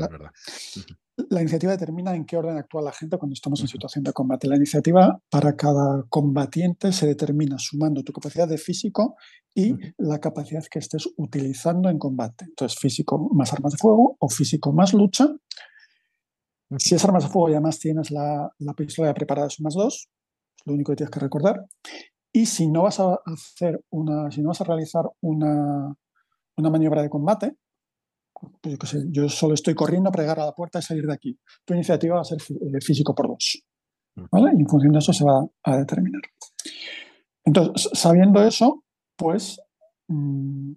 [1.30, 4.48] la, iniciativa determina en qué orden actúa la gente cuando estamos en situación de combate.
[4.48, 9.16] La iniciativa para cada combatiente se determina sumando tu capacidad de físico
[9.54, 12.46] y la capacidad que estés utilizando en combate.
[12.46, 15.28] Entonces, físico más armas de fuego o físico más lucha
[16.78, 20.10] si es armas de fuego y además tienes la, pistola preparada, es más dos,
[20.58, 21.66] es lo único que tienes que recordar.
[22.38, 25.92] Y si no vas a hacer una, si no vas a realizar una,
[26.58, 27.58] maniobra de combate,
[28.62, 31.40] pues yo, yo solo estoy corriendo para llegar a la puerta y salir de aquí.
[31.66, 33.64] Tu iniciativa va a ser eh, físico por dos.
[34.32, 34.52] ¿vale?
[34.56, 36.22] Y en función de eso se va a determinar.
[37.44, 38.84] Entonces, sabiendo eso,
[39.16, 39.60] pues,
[40.08, 40.74] mm,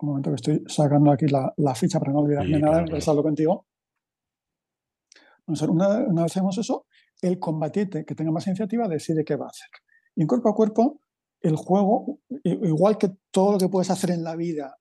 [0.00, 3.66] un momento que estoy sacando aquí la, ficha para no olvidarme nada, claro, hablo contigo
[5.46, 6.86] una, una vez hacemos eso,
[7.22, 9.68] el combatiente que tenga más iniciativa decide qué va a hacer.
[10.18, 11.00] Y en cuerpo a cuerpo,
[11.42, 14.76] el juego, igual que todo lo que puedes hacer en la vida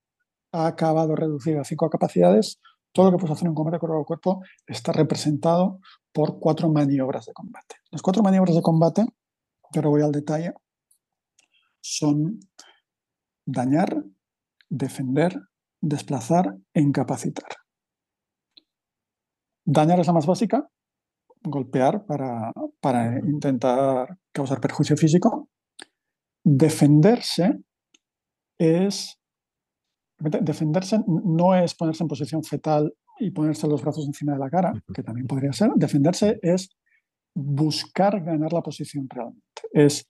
[0.51, 2.59] ha acabado reducido a cinco capacidades,
[2.91, 5.79] todo lo que puedes hacer en combate cuerpo a cuerpo está representado
[6.11, 7.75] por cuatro maniobras de combate.
[7.91, 9.05] Las cuatro maniobras de combate,
[9.75, 10.55] ahora voy al detalle,
[11.81, 12.39] son
[13.45, 14.03] dañar,
[14.69, 15.39] defender,
[15.81, 17.49] desplazar e incapacitar.
[19.65, 20.67] Dañar es la más básica,
[21.49, 25.49] golpear para, para intentar causar perjuicio físico.
[26.43, 27.59] Defenderse
[28.57, 29.19] es.
[30.19, 34.73] Defenderse no es ponerse en posición fetal y ponerse los brazos encima de la cara,
[34.93, 35.71] que también podría ser.
[35.75, 36.69] Defenderse es
[37.35, 39.43] buscar ganar la posición realmente.
[39.71, 40.09] Es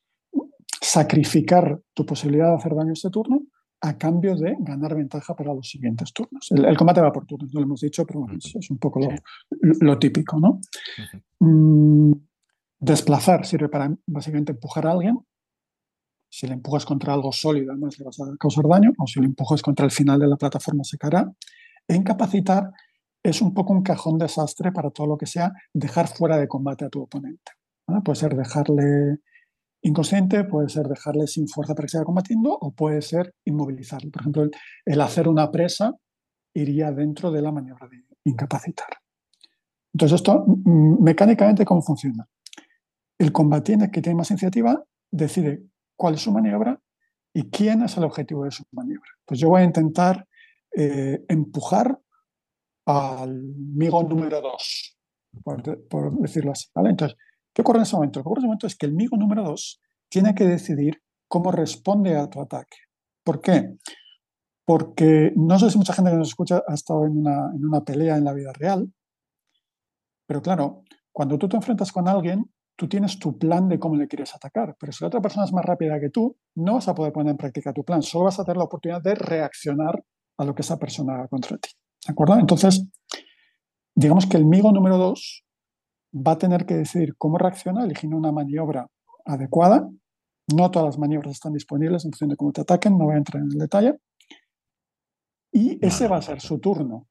[0.81, 3.41] sacrificar tu posibilidad de hacer daño este turno
[3.87, 6.47] a cambio de ganar ventaja para los siguientes turnos.
[6.51, 8.99] El, combate va por turnos, no lo hemos dicho, pero es, un poco
[9.61, 10.39] lo, típico.
[10.39, 10.59] ¿no?
[11.39, 12.11] Mm,
[12.79, 15.19] desplazar sirve para básicamente empujar a alguien.
[16.29, 19.27] Si le empujas contra algo sólido, además le vas a causar daño, o si le
[19.27, 21.31] empujas contra el final de la plataforma, se caerá.
[21.87, 22.71] E incapacitar
[23.23, 26.83] es un poco un cajón desastre para todo lo que sea dejar fuera de combate
[26.83, 27.53] a tu oponente.
[28.03, 29.19] Puede ser dejarle
[29.81, 34.11] inconsciente, puede ser dejarle sin fuerza para que siga combatiendo o puede ser inmovilizarlo.
[34.11, 34.49] Por ejemplo,
[34.85, 35.93] el, hacer una presa
[36.53, 38.87] iría dentro de la maniobra de incapacitar.
[39.93, 42.27] Entonces, esto mm, mecánicamente, ¿cómo funciona?
[43.17, 45.63] El combatiente que tiene más iniciativa decide
[45.95, 46.79] cuál es su maniobra
[47.33, 49.09] y quién es el objetivo de su maniobra.
[49.25, 50.27] Pues yo voy a intentar
[50.75, 51.99] eh, empujar
[52.85, 54.97] al migo número 2,
[55.43, 56.67] por, decirlo así.
[56.75, 57.17] Entonces,
[57.57, 58.19] ¿Qué ocurre en ese momento?
[58.19, 61.01] Lo que ocurre en ese momento es que el migo número 2 tiene que decidir
[61.27, 62.77] cómo responde a tu ataque.
[63.23, 63.77] ¿Por qué?
[64.63, 67.83] Porque no sé si mucha gente que nos escucha ha estado en una, en una
[67.83, 68.93] pelea en la vida real,
[70.27, 74.07] pero claro, cuando tú te enfrentas con alguien, tú tienes tu plan de cómo le
[74.07, 76.93] quieres atacar, pero si la otra persona es más rápida que tú, no vas a
[76.93, 80.05] poder poner en práctica tu plan, solo vas a tener la oportunidad de reaccionar
[80.37, 81.71] a lo que esa persona haga contra ti.
[82.05, 82.37] ¿De acuerdo?
[82.37, 82.87] Entonces,
[83.95, 85.46] digamos que el migo número 2
[86.25, 88.87] va a tener que decidir cómo reacciona eligiendo una maniobra
[89.25, 89.89] adecuada.
[90.53, 93.17] No todas las maniobras están disponibles en función de cómo te ataquen, no voy a
[93.17, 93.95] entrar en el detalle.
[95.51, 97.07] Y ese va a ser su turno.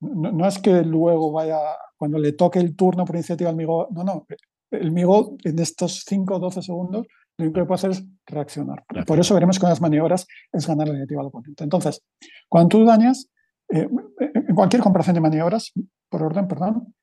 [0.00, 1.58] no, es que luego vaya,
[1.96, 4.26] cuando le toque el turno por iniciativa al migo, no, no.
[4.70, 7.06] El migo en estos 5 o 12 segundos
[7.40, 8.84] lo único que puede hacer es reaccionar.
[9.06, 11.64] Por eso veremos que las maniobras es ganar la iniciativa al oponente.
[11.64, 12.02] Entonces,
[12.48, 13.30] cuando tú dañas,
[13.70, 13.88] eh,
[14.34, 15.72] en cualquier comparación de maniobras,
[16.10, 16.94] por orden, perdón,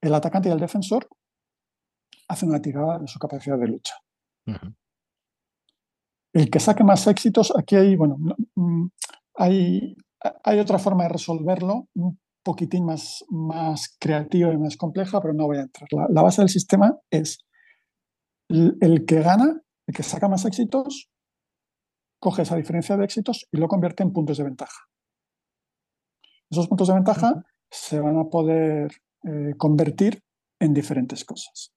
[0.00, 1.08] el atacante y el defensor
[2.28, 3.94] hacen una tirada de su capacidad de lucha.
[6.32, 8.16] El que saque más éxitos, aquí hay, bueno,
[8.54, 8.86] mm,
[9.34, 9.96] hay,
[10.44, 15.46] hay otra forma de resolverlo, un poquitín más, más creativa y más compleja, pero no
[15.46, 15.88] voy a entrar.
[16.08, 17.44] La, base del sistema es
[18.48, 21.10] el, que gana, el que saca más éxitos,
[22.20, 24.88] coge esa diferencia de éxitos y lo convierte en puntos de ventaja.
[26.50, 28.92] Esos puntos de ventaja se van a poder
[29.24, 30.22] eh, convertir
[30.60, 31.72] en diferentes cosas.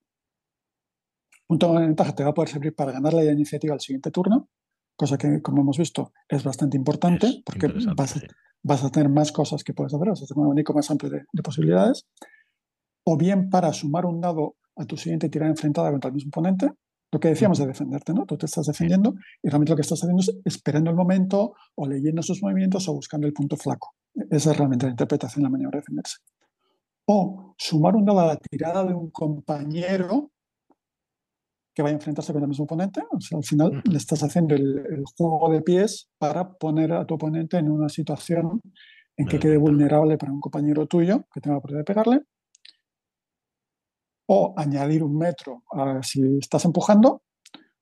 [1.47, 4.11] Un punto de ventaja te va a poder servir para ganar la iniciativa al siguiente
[4.11, 4.49] turno,
[4.95, 7.67] cosa que, como hemos visto, es bastante importante porque
[8.63, 11.11] vas a, tener más cosas que puedes hacer, vas a tener un abanico más amplio
[11.11, 12.05] de, posibilidades.
[13.03, 16.69] O bien para sumar un dado a tu siguiente tirada enfrentada contra el mismo oponente,
[17.11, 18.25] lo que decíamos de defenderte, ¿no?
[18.25, 21.87] Tú te estás defendiendo y realmente lo que estás haciendo es esperando el momento o
[21.87, 23.95] leyendo sus movimientos o buscando el punto flaco.
[24.29, 26.17] Esa es realmente la interpretación, la maniobra de defenderse
[27.13, 30.31] o sumar un dado a la tirada de un compañero
[31.73, 33.01] que vaya a enfrentarse con el mismo oponente.
[33.11, 37.15] O sea, al final le estás haciendo el, juego de pies para poner a tu
[37.15, 38.61] oponente en una situación
[39.17, 42.21] en que quede vulnerable para un compañero tuyo que tenga la oportunidad de pegarle.
[44.33, 45.63] o añadir un metro
[46.03, 47.21] si estás empujando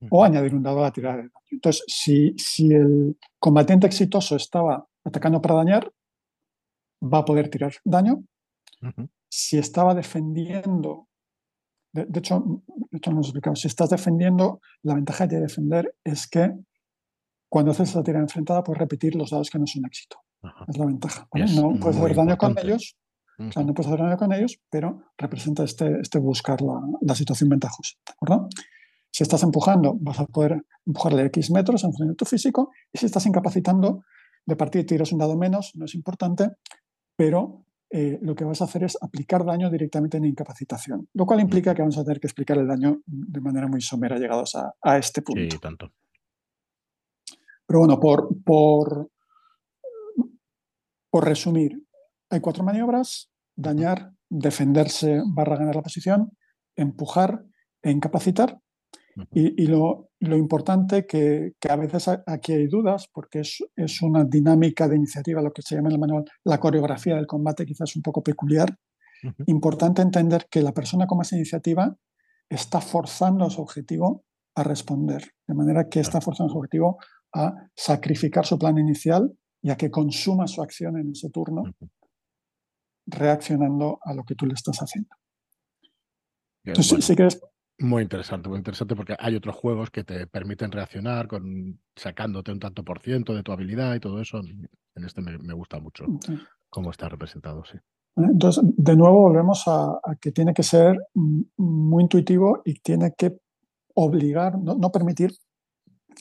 [0.10, 1.32] o añadir un dado a la tirada de daño.
[1.52, 5.92] Entonces, si, si el combatiente exitoso estaba atacando para dañar,
[7.02, 8.24] va a poder tirar daño.
[9.30, 11.08] Si estaba defendiendo,
[11.94, 16.52] de, hecho, esto no hemos explicado, si estás defendiendo, la ventaja de defender es que
[17.50, 20.18] cuando haces esa tirada enfrentada puedes repetir los dados que no son éxito.
[20.68, 21.28] Es la ventaja.
[21.34, 22.96] no puedes hacer daño con ellos,
[23.38, 27.16] o sea, no puedes hacer daño con ellos, pero representa este, este buscar la, la
[27.16, 27.96] situación ventajosa.
[28.06, 28.48] ¿De acuerdo?
[29.12, 32.72] Si estás empujando, vas a poder empujarle X metros en función de tu físico.
[32.94, 34.04] Y si estás incapacitando,
[34.46, 36.50] de partida tiras un dado menos, no es importante,
[37.16, 41.40] pero eh, lo que vas a hacer es aplicar daño directamente en incapacitación, lo cual
[41.40, 44.74] implica que vamos a tener que explicar el daño de manera muy somera llegados a,
[44.82, 45.56] a este punto.
[45.56, 45.92] Sí, tanto.
[47.66, 49.12] Pero bueno, por, por,
[51.10, 51.84] por resumir,
[52.30, 56.32] hay cuatro maniobras, dañar, defenderse barra ganar la posición,
[56.76, 57.44] empujar
[57.82, 58.60] e incapacitar.
[59.34, 64.88] Y, lo, importante que, que, a veces aquí hay dudas, porque es, es, una dinámica
[64.88, 68.02] de iniciativa, lo que se llama en el manual la coreografía del combate, quizás un
[68.02, 68.78] poco peculiar.
[69.48, 71.94] Importante entender que la persona con más iniciativa
[72.48, 74.24] está forzando a su objetivo
[74.56, 76.98] a responder, de manera que está forzando a su objetivo
[77.34, 81.64] a sacrificar su plan inicial y a que consuma su acción en ese turno,
[83.06, 85.10] reaccionando a lo que tú le estás haciendo.
[86.64, 87.42] Entonces, si quieres
[87.80, 92.60] muy interesante, muy interesante porque hay otros juegos que te permiten reaccionar con sacándote un
[92.60, 94.40] tanto por ciento de tu habilidad y todo eso.
[94.40, 96.06] En este me, gusta mucho
[96.70, 97.78] cómo está representado, sí.
[98.16, 100.98] Entonces, de nuevo volvemos a, que tiene que ser
[101.56, 103.40] muy intuitivo y tiene que
[103.96, 105.32] obligar, no, permitir,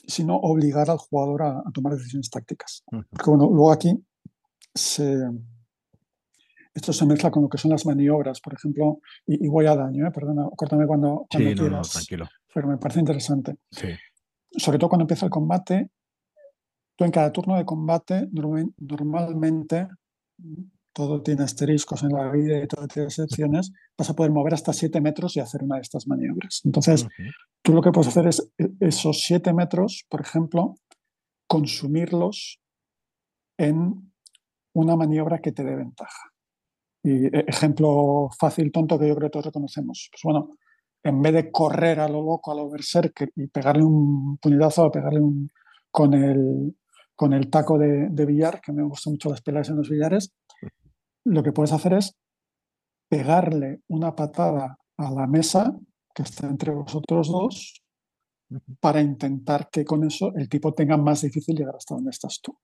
[0.07, 2.83] sino obligar al jugador a, tomar decisiones tácticas.
[2.89, 4.01] Porque bueno, luego aquí
[4.73, 5.17] se,
[6.79, 10.07] esto se mezcla con lo que son las maniobras, por ejemplo, y, voy a daño,
[10.07, 10.11] ¿eh?
[10.11, 12.25] perdona, córtame cuando, cuando sí, no, tranquilo.
[12.53, 13.57] Pero me parece interesante.
[13.69, 13.87] Sí.
[14.51, 15.91] Sobre todo cuando empieza el combate,
[16.95, 19.87] tú en cada turno de combate, normalmente,
[20.93, 24.73] todo tiene asteriscos en la vida y todo tiene excepciones, vas a poder mover hasta
[24.73, 26.61] 7 metros y hacer una de estas maniobras.
[26.65, 27.07] Entonces,
[27.61, 30.75] tú lo que puedes hacer es e, esos 7 metros, por ejemplo,
[31.47, 32.59] consumirlos
[33.57, 34.11] en
[34.73, 36.31] una maniobra que te dé ventaja.
[37.03, 40.09] Y e, ejemplo fácil, tonto, que yo creo que todos reconocemos.
[40.11, 40.57] Pues bueno,
[41.03, 44.91] en vez de correr a lo loco, a lo berserker y pegarle un puñetazo, o
[44.91, 45.49] pegarle un,
[45.91, 46.75] con, el,
[47.15, 50.33] con el taco de, de, billar, que me gustan mucho las peleas en los billares,
[51.25, 52.15] lo que puedes hacer es
[53.09, 55.75] pegarle una patada a la mesa
[56.13, 57.83] que está entre vosotros dos
[58.79, 62.57] para intentar que con eso el tipo tenga más difícil llegar hasta donde estás tú.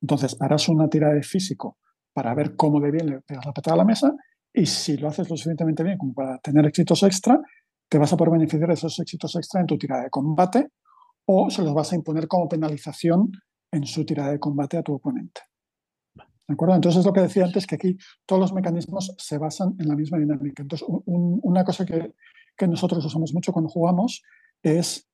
[0.00, 1.78] Entonces, harás una tirada de físico
[2.14, 4.14] para ver cómo de bien le pegas la patada a la mesa
[4.52, 7.40] y si lo haces lo suficientemente bien como para tener éxitos extra,
[7.88, 10.68] te vas a poder beneficiar de esos éxitos extra en tu tirada de combate
[11.26, 13.32] o se los vas a imponer como penalización
[13.72, 15.40] en su tirada de combate a tu oponente.
[16.46, 16.74] ¿De acuerdo?
[16.74, 17.96] Entonces es lo que decía antes, que aquí
[18.26, 20.62] todos los mecanismos se basan en la misma dinámica.
[20.62, 22.14] Entonces, una cosa que,
[22.56, 24.22] que, nosotros usamos mucho cuando jugamos
[24.62, 25.08] es,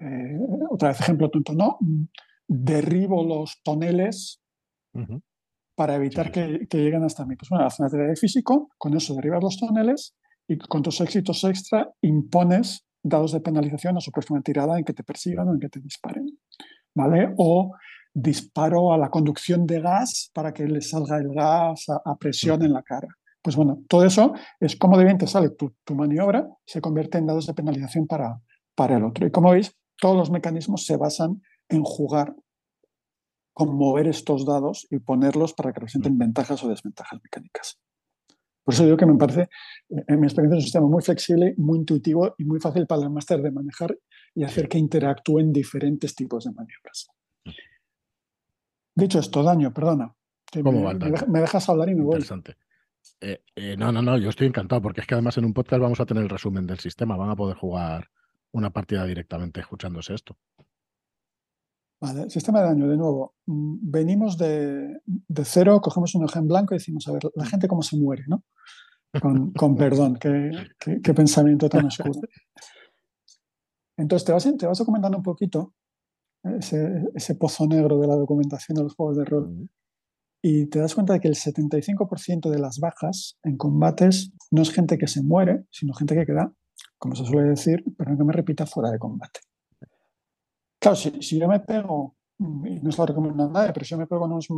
[0.00, 0.38] eh,
[0.68, 1.78] otra vez ejemplo tonto, ¿no?
[2.48, 4.42] Derribo los toneles
[5.78, 7.36] para evitar que, lleguen hasta mí.
[7.36, 10.16] Pues bueno, haces una teoría de físico, con eso derribas los toneles
[10.48, 14.92] y con tus éxitos extra impones dados de penalización a su próxima tirada en que
[14.92, 16.26] te persigan o en que te disparen.
[16.96, 17.32] ¿Vale?
[17.36, 17.76] O
[18.12, 22.72] disparo a la conducción de gas para que le salga el gas a, presión en
[22.72, 23.06] la cara.
[23.40, 27.26] Pues bueno, todo eso es como de bien te sale tu, maniobra, se convierte en
[27.26, 28.40] dados de penalización para,
[28.74, 29.28] para el otro.
[29.28, 32.34] Y como veis, todos los mecanismos se basan en jugar
[33.58, 37.80] con mover estos dados y ponerlos para que representen ventajas o desventajas mecánicas.
[38.62, 39.48] Por eso digo que me parece,
[39.88, 43.42] en mi experiencia, un sistema muy flexible, muy intuitivo y muy fácil para el máster
[43.42, 43.98] de manejar
[44.32, 47.08] y hacer que interactúen diferentes tipos de maniobras.
[48.94, 50.14] Dicho esto, daño, perdona.
[50.62, 50.94] ¿Cómo me,
[51.26, 52.12] me, dejas hablar y me voy.
[52.12, 52.54] Interesante.
[53.20, 55.82] Eh, eh, no, no, no, yo estoy encantado porque es que además en un podcast
[55.82, 58.08] vamos a tener el resumen del sistema, van a poder jugar
[58.52, 60.36] una partida directamente escuchándose esto.
[62.00, 63.34] Vale, sistema de daño, de nuevo.
[63.46, 65.00] Mm, venimos de,
[65.44, 68.24] cero, cogemos un hoja en blanco y decimos, a ver, la gente cómo se muere,
[68.28, 68.44] ¿no?
[69.20, 72.20] Con, perdón, qué, pensamiento tan oscuro.
[73.96, 75.74] Entonces te vas, te vas documentando un poquito
[76.44, 79.68] ese, pozo negro de la documentación de los juegos de rol
[80.40, 84.70] y te das cuenta de que el 75% de las bajas en combates no es
[84.70, 86.52] gente que se muere, sino gente que queda,
[86.96, 89.40] como se suele decir, pero que me repita, fuera de combate.
[90.80, 94.06] Claro, si, yo me pego, y no es lo recomiendo nadie, pero si yo me
[94.06, 94.48] pego con unos,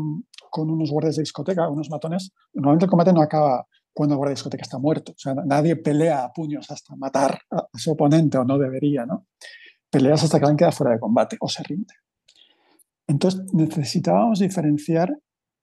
[0.51, 4.35] con unos guardias de discoteca, unos matones, normalmente el combate no acaba cuando el guardia
[4.35, 5.13] discoteca está muerto.
[5.13, 9.27] O sea, nadie pelea a puños hasta matar a, su oponente, o no debería, ¿no?
[9.91, 11.95] Peleas hasta que alguien queda fuera de combate o se rinde.
[13.09, 15.11] Entonces necesitábamos diferenciar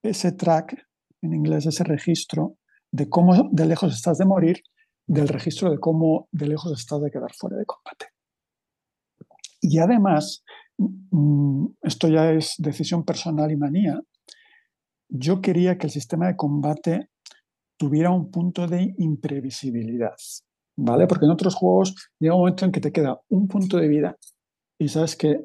[0.03, 0.75] ese track,
[1.21, 2.57] en inglés ese registro,
[2.91, 4.61] de cómo de lejos estás de morir,
[5.05, 8.07] del registro de cómo de lejos estás de quedar fuera de combate.
[9.69, 10.45] Y además,
[10.77, 13.99] mm, esto ya es decisión personal y manía,
[15.09, 17.09] yo quería que el sistema de combate
[17.77, 20.15] tuviera un punto de imprevisibilidad,
[20.77, 21.05] ¿vale?
[21.05, 24.17] Porque en otros juegos llega un momento en que te queda un punto de vida
[24.79, 25.37] y sabes que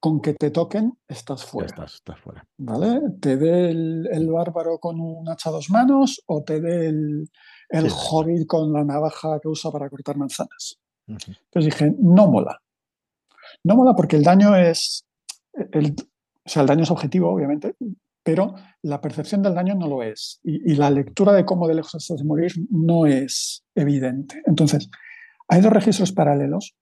[0.00, 1.84] con que te toquen estás fuera.
[1.84, 2.44] Estás, fuera.
[2.58, 3.00] ¿Vale?
[3.20, 7.28] Te dé el, bárbaro con un hacha a dos manos o te dé el,
[7.70, 10.78] el hobbit con la navaja que usa para cortar manzanas.
[11.08, 12.60] Entonces dije, no mola.
[13.64, 15.06] No mola porque el daño es.
[15.72, 15.94] El,
[16.44, 17.74] o sea, el daño es objetivo, obviamente,
[18.28, 20.38] pero la percepción del daño no lo es.
[20.44, 24.42] Y, la lectura de cómo de lejos estás de morir no es evidente.
[24.44, 24.90] Entonces,
[25.48, 26.76] hay dos registros paralelos,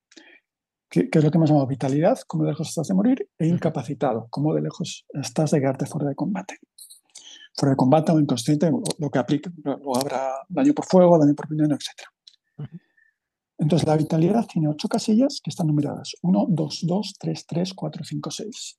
[0.91, 4.27] que, es lo que hemos llamado vitalidad, cómo de lejos estás de morir, e incapacitado,
[4.31, 6.59] cómo de lejos estás de quedarte fuera de combate.
[7.57, 8.69] Fuera de combate o inconsciente,
[8.99, 9.49] lo que aplique.
[9.63, 12.69] Luego habrá daño por fuego, daño por veneno, etc.
[13.59, 16.15] Entonces, la vitalidad tiene ocho casillas que están numeradas.
[16.23, 18.77] 1, 2, 2, 3, 3, 4, 5, 6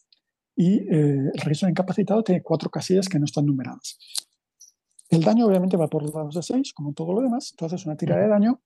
[0.58, 4.00] y eh, el registro de incapacitado tiene cuatro casillas que no están numeradas.
[5.08, 7.52] El daño obviamente va por los dados de 6, como todo lo demás.
[7.52, 8.62] Entonces, una tira de daño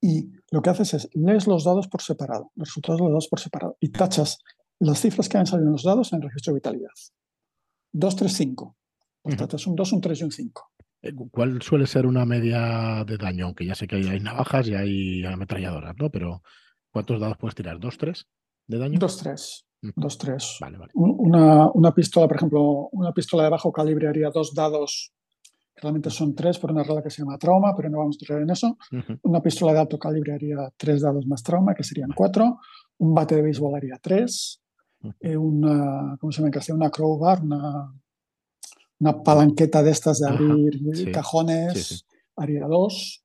[0.00, 3.28] y lo que haces es lees los dados por separado, los resultados de los dados
[3.28, 4.38] por separado y tachas
[4.78, 6.92] las cifras que han salido en los dados en el registro de vitalidad.
[7.92, 8.76] 2, 3, 5.
[9.22, 10.70] Pues tachas un 2, un 3 y un 5.
[11.02, 13.46] Eh, ¿Cuál suele ser una media de daño?
[13.46, 16.10] Aunque ya sé que hay, navajas y hay ametralladoras, ¿no?
[16.10, 16.42] Pero
[16.90, 17.78] ¿cuántos dados puedes tirar?
[17.78, 18.26] ¿2, 3
[18.66, 18.98] de daño?
[18.98, 19.64] 2, 3.
[19.80, 20.58] Dos, tres.
[20.94, 25.12] Una, una, pistola, por ejemplo, una pistola de bajo calibre haría dos dados,
[25.76, 28.42] realmente son tres por una regla que se llama trauma, pero no vamos a entrar
[28.42, 28.76] en eso.
[29.22, 32.58] Una pistola de alto calibre haría tres dados más trauma, que serían cuatro.
[32.98, 34.60] Un bate de béisbol haría tres.
[35.20, 36.50] Eh, una, ¿cómo se llama?
[36.50, 37.94] Que una crowbar, una,
[39.00, 42.04] una palanqueta de estas de abrir cajones,
[42.36, 43.24] haría dos.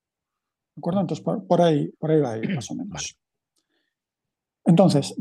[0.75, 1.01] ¿De acuerdo?
[1.01, 3.17] Entonces, por, ahí, por ahí va más o menos.
[4.65, 5.13] Entonces,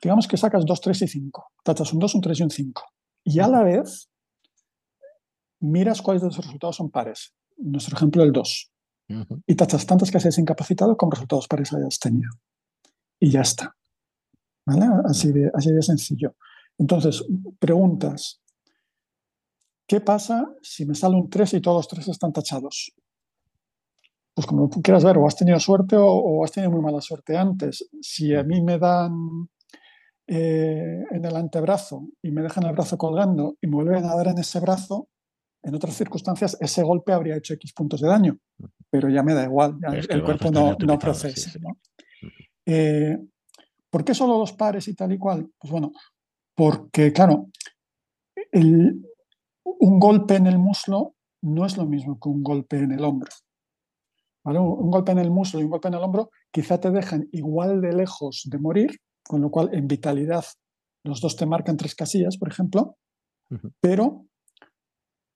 [0.00, 1.52] digamos que sacas 2, 3 y 5.
[1.64, 2.82] Tachas un 2, un 3 y un 5.
[3.24, 4.10] Y a la vez
[5.60, 7.34] miras cuáles de los resultados son pares.
[7.56, 8.72] Nuestro ejemplo, el 2.
[9.46, 12.30] Y tachas tantas que hayas incapacitado como resultados pares hayas tenido.
[13.18, 13.76] Y ya está.
[14.66, 14.86] ¿Vale?
[15.04, 16.36] Así de, así de sencillo.
[16.78, 17.24] Entonces,
[17.58, 18.39] preguntas.
[19.90, 22.94] ¿Qué pasa si me sale un 3 y todos los 3 están tachados?
[24.32, 27.88] pues como quieras ver, o has tenido suerte o, has tenido muy mala suerte antes.
[28.00, 29.48] Si a mí me dan
[30.28, 34.28] eh, en el antebrazo y me dejan el brazo colgando y me vuelven a dar
[34.28, 35.08] en ese brazo,
[35.60, 38.38] en otras circunstancias ese golpe habría hecho X puntos de daño,
[38.90, 41.50] pero ya me da igual, el, cuerpo no, no procesa.
[42.64, 43.18] Eh,
[43.90, 45.50] ¿Por qué solo dos pares y tal y cual?
[45.58, 45.90] Pues bueno,
[46.54, 47.48] porque claro,
[49.64, 53.30] un golpe en el muslo no es lo mismo que un golpe en el hombro.
[54.44, 57.80] Un golpe en el muslo y un golpe en el hombro quizá te dejan igual
[57.80, 58.90] de lejos de morir,
[59.22, 60.44] con lo cual en vitalidad
[61.04, 62.96] los dos te marcan tres casillas, por ejemplo,
[63.80, 64.26] pero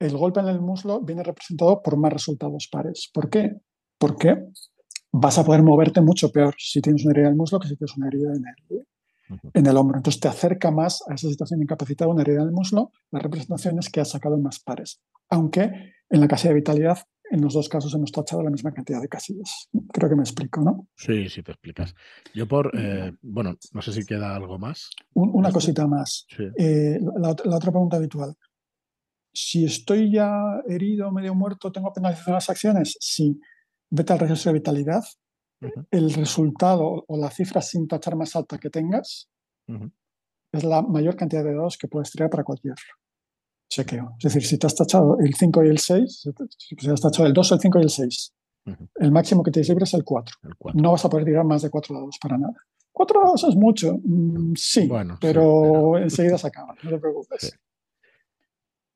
[0.00, 3.10] el golpe en el muslo viene representado por más resultados pares.
[3.12, 3.56] ¿Por qué?
[3.98, 4.46] Porque
[5.12, 7.76] vas a poder moverte mucho peor si tienes una herida en el muslo que si
[7.76, 8.86] tienes una herida en el,
[9.28, 9.96] en el hombro.
[9.96, 13.20] Entonces te acerca más a esa situación de incapacidad, una herida en el muslo, la
[13.20, 15.00] representación es que has sacado más pares.
[15.30, 16.98] Aunque en la casilla de vitalidad
[17.30, 19.68] en los dos casos hemos tachado la misma cantidad de casillas.
[19.92, 20.88] Creo que me explico, ¿no?
[20.94, 21.94] Sí, sí, te explicas.
[22.34, 24.90] Yo por, eh, bueno, no sé si queda algo más.
[25.14, 26.26] una cosita más.
[26.58, 28.36] Eh, la, otra pregunta habitual.
[29.32, 32.96] Si estoy ya herido, medio muerto, ¿tengo penalización las acciones?
[33.00, 33.40] Sí.
[33.90, 35.02] Vete al registro de vitalidad.
[35.90, 39.28] El resultado o la cifra sin tachar más alta que tengas
[40.52, 42.74] es la mayor cantidad de dados que puedes tirar para cualquier
[43.68, 44.14] chequeo.
[44.18, 46.28] Es decir, si te has tachado el 5 y el 6,
[46.58, 48.34] si has tachado el 2, el 5 y el 6,
[48.96, 50.36] el máximo que tienes libre es el 4.
[50.74, 52.54] No vas a poder tirar más de 4 dados para nada.
[52.92, 54.88] 4 dados es mucho, mm, sí,
[55.20, 57.58] pero, enseguida se acaba, no te preocupes.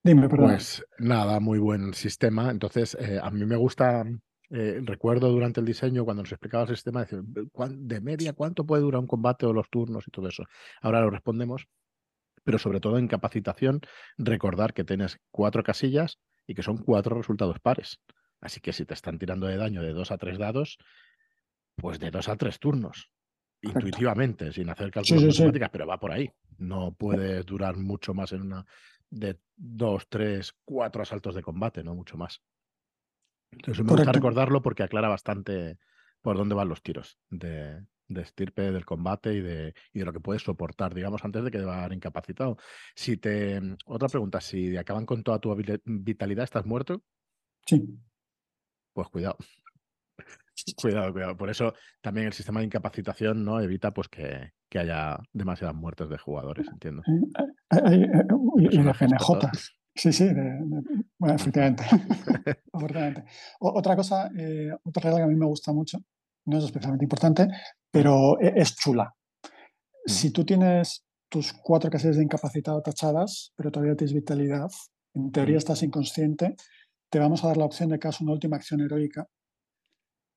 [0.05, 0.51] Dime, perdón.
[0.51, 2.51] Pues nada, muy buen sistema.
[2.51, 4.05] Entonces, eh, a mí me gusta,
[4.51, 8.83] eh, recuerdo durante el diseño, cuando nos explicaba el sistema, decir, de media, ¿cuánto puede
[8.83, 10.45] durar un combate o los turnos y todo eso?
[10.81, 11.69] Ahora lo respondemos
[12.49, 13.83] pero sobre todo en capacitación,
[14.17, 18.01] recordar que tienes cuatro casillas y que son cuatro resultados pares.
[18.41, 20.79] Así que si te están tirando de daño de dos a tres dados,
[21.77, 23.11] pues de dos a tres turnos,
[23.61, 26.31] intuitivamente, sin hacer cálculos matemáticas, pero va por ahí.
[26.57, 28.65] No puede durar mucho más en una
[29.11, 32.41] de dos, tres, cuatro asaltos de combate, no mucho más.
[33.51, 35.79] Entonces me gusta recordarlo porque aclara bastante
[36.23, 40.21] por dónde van los tiros de, estirpe del combate y de, y de, lo que
[40.21, 42.57] puedes soportar, digamos, antes de quedar incapacitado.
[42.95, 43.61] Si te.
[43.87, 47.03] Otra pregunta, si acaban con toda tu vitalidad, ¿estás muerto?
[47.67, 47.83] Sí.
[48.93, 49.37] Pues cuidado.
[50.77, 51.37] cuidado, cuidado.
[51.37, 56.19] Por eso también el sistema de incapacitación no evita pues que, haya demasiadas muertes de
[56.19, 57.03] jugadores, entiendo.
[57.71, 58.07] Hay,
[59.99, 60.29] Sí, sí,
[61.19, 61.83] bueno, efectivamente.
[63.59, 65.99] otra cosa, eh, otra regla que a mí me gusta mucho,
[66.47, 67.49] no es especialmente importante,
[67.91, 69.13] pero e, es chula.
[69.43, 70.09] Mm.
[70.09, 74.71] Si tú tienes tus cuatro casillas de incapacitado tachadas, pero todavía tienes vitalidad,
[75.15, 75.59] en teoría mm.
[75.59, 76.55] estás inconsciente,
[77.11, 79.27] te vamos a dar la opción de que hagas una última acción heroica.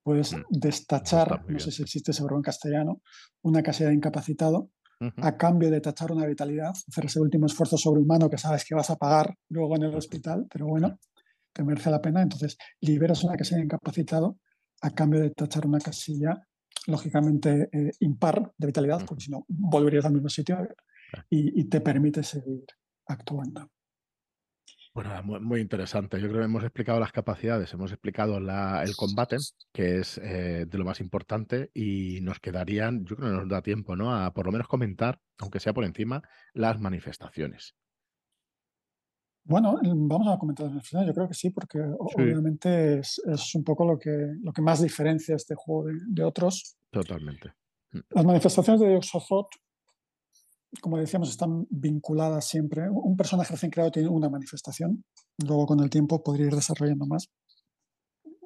[0.03, 0.41] Puedes mm.
[0.49, 3.03] destachar, no sé si existe ese verbo en castellano,
[3.43, 4.71] una casilla de incapacitado
[5.17, 8.89] a cambio de tachar una vitalidad, hacer ese último esfuerzo sobrehumano que sabes que vas
[8.89, 10.99] a pagar luego en el hospital, pero bueno,
[11.53, 12.21] te merece la pena.
[12.21, 14.37] Entonces, liberas una casilla incapacitado
[14.81, 16.47] a cambio de tachar una casilla,
[16.87, 20.67] lógicamente eh, impar de vitalidad, porque si no, volverías al mismo sitio
[21.29, 22.65] y te permite seguir
[23.07, 23.69] actuando.
[24.93, 26.19] Bueno, muy, interesante.
[26.19, 29.37] Yo creo que hemos explicado las capacidades, hemos explicado el combate,
[29.71, 33.61] que es eh, de lo más importante, y nos quedarían, yo creo que nos da
[33.61, 34.13] tiempo, ¿no?
[34.13, 36.21] A por lo menos comentar, aunque sea por encima,
[36.53, 37.73] las manifestaciones.
[39.45, 43.21] Bueno, vamos a comentar las manifestaciones, yo creo que sí, porque obviamente es,
[43.55, 46.75] un poco lo que, lo que más diferencia este juego de, otros.
[46.89, 47.53] Totalmente.
[47.93, 47.99] Mm.
[48.09, 49.47] Las manifestaciones de Yoxothot
[50.79, 52.89] como decíamos, están vinculadas siempre.
[52.89, 55.03] Un personaje recién creado tiene una manifestación,
[55.45, 57.29] luego con el tiempo podría ir desarrollando más.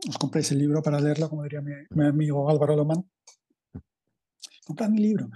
[0.07, 3.09] Os compréis el libro para leerlo, como diría mi, amigo Álvaro Lomán.
[4.65, 5.29] Comprad mi libro.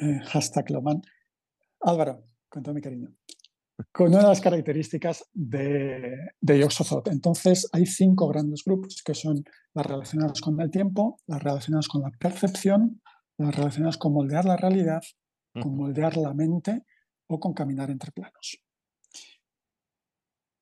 [0.00, 1.00] Eh, hashtag Lomán.
[1.80, 3.14] Álvaro, con todo mi cariño.
[3.92, 6.68] Con una de las características de, de
[7.06, 9.42] Entonces, hay cinco grandes grupos que son
[9.72, 13.00] las relacionadas con el tiempo, las relacionadas con la percepción,
[13.38, 15.00] las relacionadas con moldear la realidad
[15.54, 16.84] con moldear la mente
[17.26, 18.62] o con caminar entre planos.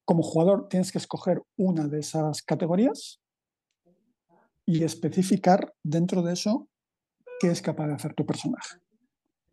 [0.05, 3.20] Como jugador tienes que escoger una de esas categorías
[4.64, 6.68] y especificar dentro de eso
[7.41, 8.78] qué es capaz de hacer tu personaje.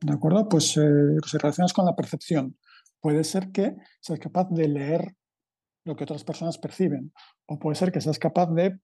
[0.02, 0.48] ¿De acuerdo?
[0.48, 2.58] Pues eh, si relacionas con la percepción,
[3.00, 5.16] puede ser que seas capaz de leer
[5.86, 7.14] lo que otras personas perciben,
[7.46, 8.80] o puede ser que seas capaz de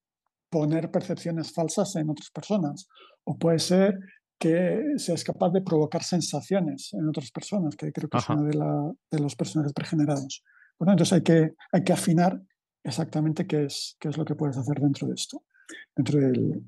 [0.49, 2.87] poner percepciones falsas en otras personas,
[3.23, 3.97] o puede ser
[4.41, 9.19] que seas capaz de provocar sensaciones en otras personas, que creo que es uno de,
[9.19, 10.43] los personajes pregenerados.
[10.79, 12.41] Bueno, entonces hay que, hay que afinar
[12.83, 15.43] exactamente qué es, qué es lo que puedes hacer dentro de esto,
[15.95, 16.65] dentro del,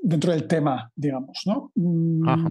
[0.00, 1.72] dentro del tema, digamos, ¿no?
[1.74, 2.46] Mm.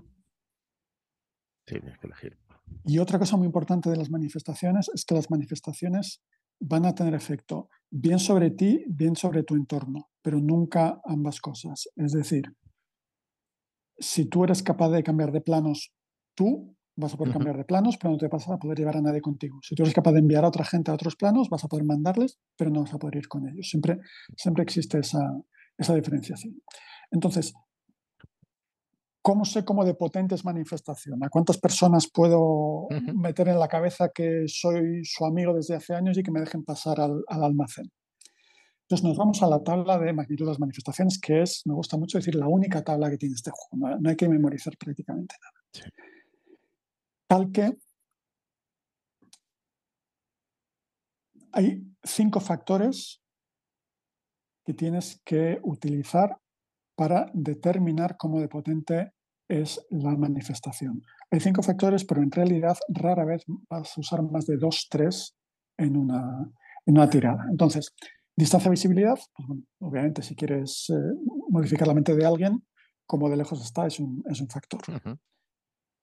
[1.66, 2.38] Sí, tienes que elegir.
[2.84, 6.22] Y otra cosa muy importante de las manifestaciones es que las manifestaciones
[6.62, 11.90] van a tener efecto bien sobre ti, bien sobre tu entorno, pero nunca ambas cosas.
[11.96, 12.56] Es decir,
[13.98, 15.92] si tú eres capaz de cambiar de planos,
[16.36, 19.02] tú vas a poder cambiar de planos, pero no te vas a poder llevar a
[19.02, 19.60] nadie contigo.
[19.64, 21.86] Si tú eres capaz de enviar a otra gente a otros planos, vas a poder
[21.86, 23.70] mandarles, pero no vas a poder ir con ellos.
[23.70, 24.00] Siempre,
[24.38, 25.20] siempre existe esa,
[25.78, 26.62] esa diferenciación.
[27.10, 27.54] Entonces,
[29.22, 31.24] ¿Cómo sé cómo de potente es manifestación?
[31.24, 36.18] ¿A cuántas personas puedo meter en la cabeza que soy su amigo desde hace años
[36.18, 37.92] y que me dejen pasar al, almacén?
[38.82, 41.98] Entonces nos vamos a la tabla de magnitud de las manifestaciones, que es, me gusta
[41.98, 43.96] mucho decir, la única tabla que tiene este juego.
[44.00, 45.90] No, hay que memorizar prácticamente nada.
[47.28, 47.78] Tal que
[51.54, 53.22] hay cinco factores
[54.66, 56.38] que tienes que utilizar
[57.02, 59.14] para determinar cómo de potente
[59.50, 61.02] es la manifestación.
[61.32, 65.36] Hay cinco factores, pero en realidad rara vez vas a usar más de dos, tres
[65.80, 66.48] en una,
[66.86, 67.44] en una tirada.
[67.50, 67.96] Entonces,
[68.38, 69.48] distancia visibilidad, pues
[69.80, 70.94] obviamente si quieres eh,
[71.50, 72.64] modificar la mente de alguien,
[73.08, 74.82] como de lejos está, es un, es un factor.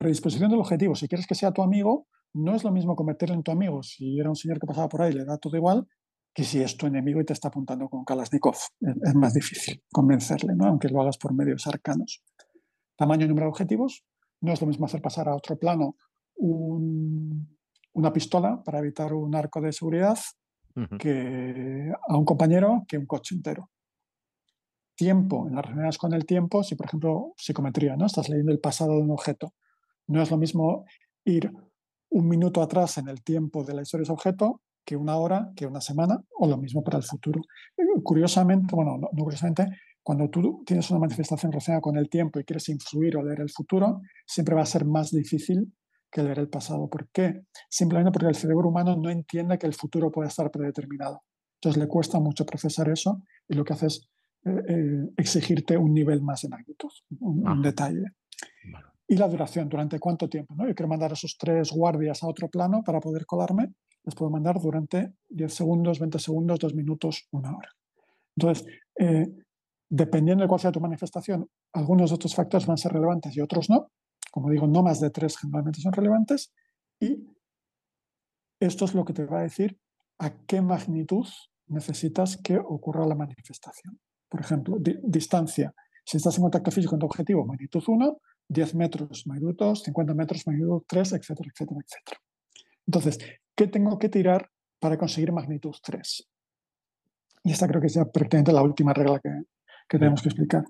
[0.00, 3.44] Predisposición del objetivo, si quieres que sea tu amigo, no es lo mismo convertirlo en
[3.44, 5.86] tu amigo si era un señor que pasaba por ahí le da todo igual,
[6.34, 8.56] que si es tu enemigo y te está apuntando con Kalashnikov.
[9.02, 10.66] Es, más difícil convencerle, ¿no?
[10.66, 12.22] aunque lo hagas por medios arcanos.
[12.96, 14.04] Tamaño y número de objetivos.
[14.40, 15.96] No es lo mismo hacer pasar a otro plano
[16.38, 20.16] una pistola para evitar un arco de seguridad
[21.00, 23.70] que a un compañero que un coche entero.
[24.94, 28.06] Tiempo, en las reuniones con el tiempo, si por ejemplo psicometría, ¿no?
[28.06, 29.54] estás leyendo el pasado de un objeto,
[30.06, 30.84] no es lo mismo
[31.24, 31.52] ir
[32.10, 35.52] un minuto atrás en el tiempo de la historia de ese objeto que una hora,
[35.54, 37.42] que una semana, o lo mismo para el futuro.
[38.02, 39.66] Curiosamente, bueno, no, curiosamente,
[40.02, 43.50] cuando tú tienes una manifestación relacionada con el tiempo y quieres influir o leer el
[43.50, 45.74] futuro, siempre va a ser más difícil
[46.10, 46.88] que leer el pasado.
[46.88, 47.42] ¿Por qué?
[47.68, 51.20] Simplemente porque el cerebro humano no entiende que el futuro puede estar predeterminado.
[51.60, 54.08] Entonces le cuesta mucho procesar eso y lo que hace es
[54.46, 56.88] eh, eh, exigirte un nivel más de magnitud,
[57.20, 58.04] un, detalle.
[59.06, 60.54] Y la duración, ¿durante cuánto tiempo?
[60.56, 60.66] ¿no?
[60.66, 63.74] Yo quiero mandar a esos tres guardias a otro plano para poder colarme,
[64.04, 67.68] les puedo mandar durante 10 segundos, 20 segundos, 2 minutos, una hora.
[68.36, 68.66] Entonces,
[68.98, 69.26] eh,
[69.88, 73.40] dependiendo de cuál sea tu manifestación, algunos de estos factores van a ser relevantes y
[73.40, 73.90] otros no.
[74.30, 76.52] Como digo, no más de tres generalmente son relevantes.
[77.00, 77.26] Y
[78.60, 79.78] esto es lo que te va a decir
[80.18, 81.26] a qué magnitud
[81.68, 83.98] necesitas que ocurra la manifestación.
[84.28, 85.74] Por ejemplo, distancia.
[86.04, 88.18] Si estás en contacto físico con tu objetivo, magnitud 1,
[88.48, 92.20] 10 metros, magnitud 2, 50 metros, magnitud 3, etcétera, etcétera, etcétera.
[92.86, 93.18] Entonces,
[93.58, 94.48] ¿qué tengo que tirar
[94.78, 96.30] para conseguir magnitud 3?
[97.42, 99.30] Y esta creo que es ya prácticamente la última regla que,
[99.88, 100.64] que tenemos que explicar.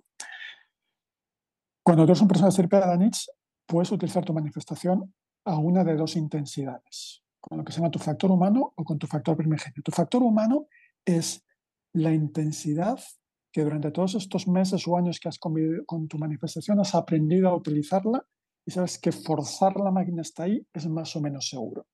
[1.85, 3.27] Cuando tú eres un personaje de Danich,
[3.67, 5.15] puedes utilizar tu manifestación
[5.45, 8.99] a una de dos intensidades, con lo que se llama tu factor humano o con
[8.99, 9.83] tu factor primigenio.
[9.85, 10.69] Tu factor humano
[11.05, 11.45] es
[11.93, 12.99] la intensidad
[13.53, 17.51] que durante todos estos meses o años que has convivido con tu manifestación has aprendido
[17.51, 18.25] a utilizarla
[18.67, 21.87] y sabes que forzar la máquina hasta ahí es más o menos seguro.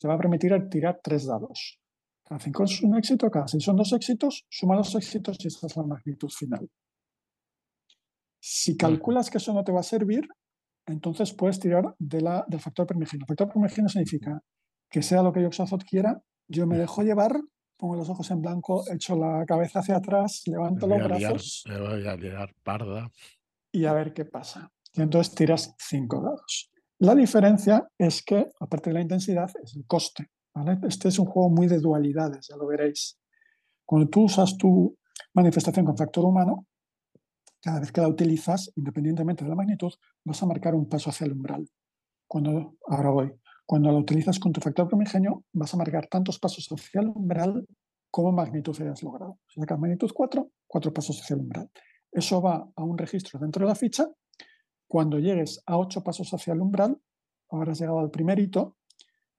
[0.00, 1.80] Te va a permitir tirar tres dados.
[2.24, 5.66] Cada cinco es un éxito, cada seis son dos éxitos, suma los éxitos y esa
[5.66, 6.68] es la magnitud final.
[8.40, 10.28] Si calculas que eso no te va a servir,
[10.86, 13.24] entonces puedes tirar de la, del factor primigenio.
[13.24, 14.40] El factor primigenio significa
[14.90, 17.32] que sea lo que Yoxazot quiera, yo me dejo llevar,
[17.76, 21.64] pongo los ojos en blanco, echo la cabeza hacia atrás, levanto los brazos.
[21.66, 23.10] voy a llegar parda.
[23.72, 24.72] Y a ver qué pasa.
[24.94, 26.70] Y entonces tiras cinco dados.
[26.98, 30.30] La diferencia es que, aparte de la intensidad, es el coste.
[30.88, 33.18] Este es un juego muy de dualidades, ya lo veréis.
[33.84, 34.96] Cuando tú usas tu
[35.34, 36.66] manifestación con factor humano,
[37.60, 39.92] cada vez que la utilizas, independientemente de la magnitud,
[40.24, 41.68] vas a marcar un paso hacia el umbral.
[42.26, 43.32] Cuando, ahora voy.
[43.66, 47.66] Cuando la utilizas con tu factor primigenio, vas a marcar tantos pasos hacia el umbral
[48.10, 49.38] como magnitud hayas logrado.
[49.48, 51.70] Si sacas magnitud 4, cuatro pasos hacia el umbral.
[52.10, 54.08] Eso va a un registro dentro de la ficha.
[54.88, 57.00] Cuando llegues a 8 pasos hacia el umbral,
[57.50, 58.76] habrás llegado al primer hito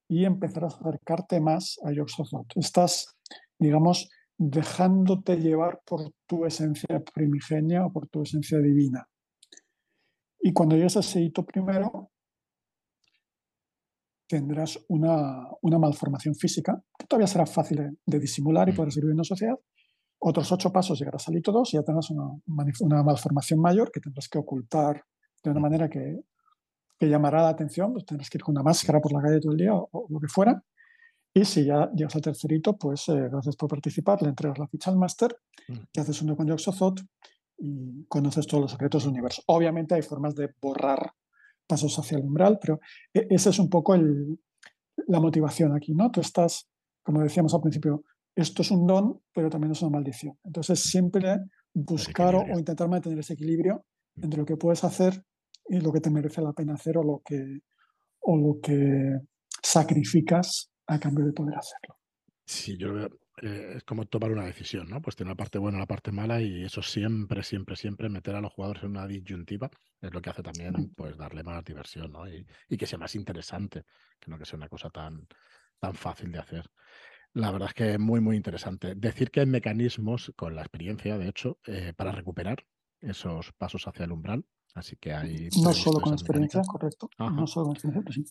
[0.08, 2.56] y empezarás a acercarte más a Yoxothot.
[2.56, 3.16] Estás,
[3.58, 9.08] digamos, dejándote llevar por tu esencia primigenia o por tu esencia divina.
[10.40, 12.10] Y cuando llegues a ese hito primero,
[14.28, 19.24] tendrás una, malformación física, que todavía será fácil de, disimular y poder servir en la
[19.24, 19.58] sociedad.
[20.20, 22.24] Otros ocho pasos llegarás al hito 2 y ya tendrás una,
[22.80, 25.04] una malformación mayor que tendrás que ocultar
[25.42, 26.20] de una manera que
[26.98, 29.52] que llamará la atención, pues tendrás que ir con una máscara por la calle todo
[29.52, 30.62] el día o, lo que fuera.
[31.32, 34.90] Y si ya llegas al tercerito, pues eh, gracias por participar, le entregas la ficha
[34.90, 35.36] al máster,
[35.68, 35.76] mm.
[35.92, 37.00] te haces uno con Yoxothot
[37.58, 39.42] y conoces todos los secretos del universo.
[39.46, 41.12] Obviamente hay formas de borrar
[41.66, 42.80] pasos hacia el umbral, pero
[43.14, 44.40] e, esa es un poco el,
[45.06, 46.10] la motivación aquí, ¿no?
[46.10, 46.68] Tú estás,
[47.02, 48.02] como decíamos al principio,
[48.34, 50.36] esto es un don, pero también es una maldición.
[50.42, 51.38] Entonces siempre
[51.74, 53.84] buscar o, o intentar mantener ese equilibrio
[54.16, 54.24] mm.
[54.24, 55.22] entre lo que puedes hacer
[55.68, 57.60] y lo que te merece la pena hacer o lo que,
[58.20, 59.18] o lo que
[59.62, 61.96] sacrificas a cambio de poder hacerlo.
[62.44, 63.10] Sí, yo veo,
[63.42, 65.00] eh, es como tomar una decisión, ¿no?
[65.02, 68.34] Pues tiene la parte buena y la parte mala y eso siempre, siempre, siempre meter
[68.34, 72.12] a los jugadores en una disyuntiva es lo que hace también, pues, darle más diversión,
[72.12, 72.26] ¿no?
[72.28, 72.46] Y,
[72.76, 73.84] que sea más interesante,
[74.18, 75.26] que no que sea una cosa tan,
[75.78, 76.70] tan fácil de hacer.
[77.34, 78.94] La verdad es que es muy, muy interesante.
[78.94, 82.64] Decir que hay mecanismos con la experiencia, de hecho, eh, para recuperar
[83.00, 84.44] esos pasos hacia el umbral,
[84.74, 85.48] Así que hay.
[85.60, 87.10] No solo con experiencia, correcto.
[87.18, 88.24] No solo con experiencia, pero sí.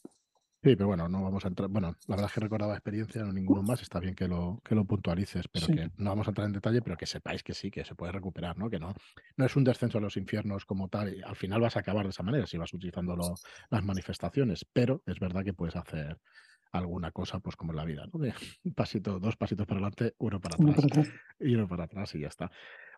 [0.63, 1.70] Sí, pero bueno, no vamos a entrar.
[1.70, 3.82] Bueno, la verdad es que recordaba experiencia, no ninguno más.
[3.82, 6.82] Está bien que lo, que lo puntualices, pero que no vamos a entrar en detalle,
[6.82, 8.70] pero que sepáis que sí, que se puede recuperar, ¿no?
[8.70, 8.93] Que no,
[9.36, 11.15] no es un descenso a los infiernos como tal.
[11.15, 13.15] Y al final vas a acabar de esa manera si vas utilizando
[13.70, 16.18] las manifestaciones, pero es verdad que puedes hacer
[16.72, 18.20] alguna cosa, pues como en la vida, ¿no?
[18.20, 18.34] De
[18.76, 21.07] pasito, dos pasitos para adelante, uno para atrás,
[21.39, 22.51] y uno para atrás y ya está.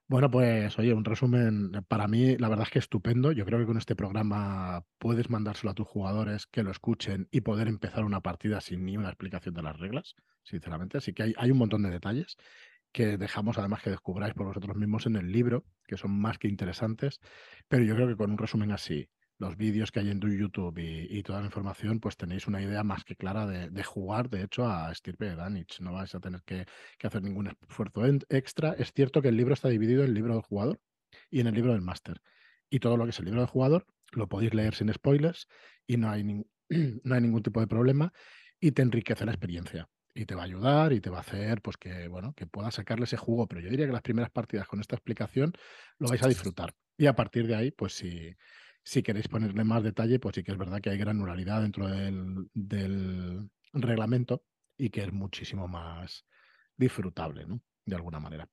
[0.09, 3.31] Bueno, pues oye, un resumen para mí, la verdad es que estupendo.
[3.31, 7.41] Yo creo que con este programa puedes mandárselo a tus jugadores que lo escuchen y
[7.41, 10.97] poder empezar una partida sin ni una explicación de las reglas, sinceramente.
[10.97, 12.37] Así que hay, hay un montón de detalles
[12.91, 16.47] que dejamos además que descubráis por vosotros mismos en el libro, que son más que
[16.47, 17.19] interesantes.
[17.67, 19.09] Pero yo creo que con un resumen así,
[19.39, 23.05] los vídeos que hay en YouTube y, toda la información, pues tenéis una idea más
[23.05, 25.79] que clara de, jugar, de hecho, a Stirpe de Danich.
[25.79, 26.65] No vais a tener que,
[27.01, 28.73] hacer ningún esfuerzo extra.
[28.73, 30.81] Es cierto que el libro está dividido en el libro del jugador
[31.31, 32.21] y en el libro del máster.
[32.69, 35.47] Y todo lo que es el libro del jugador lo podéis leer sin spoilers
[35.87, 38.11] y no hay, ningún tipo de problema
[38.59, 41.61] y te enriquece la experiencia y te va a ayudar y te va a hacer
[41.61, 44.67] pues que bueno que puedas sacarle ese jugo pero yo diría que las primeras partidas
[44.67, 45.53] con esta explicación
[45.97, 48.35] lo vais a disfrutar y a partir de ahí pues si
[48.83, 53.49] Si queréis ponerle más detalle, pues sí que es verdad que hay granularidad dentro del,
[53.73, 54.43] reglamento
[54.77, 56.25] y que es muchísimo más
[56.75, 57.61] disfrutable, ¿no?
[57.85, 58.47] De alguna manera.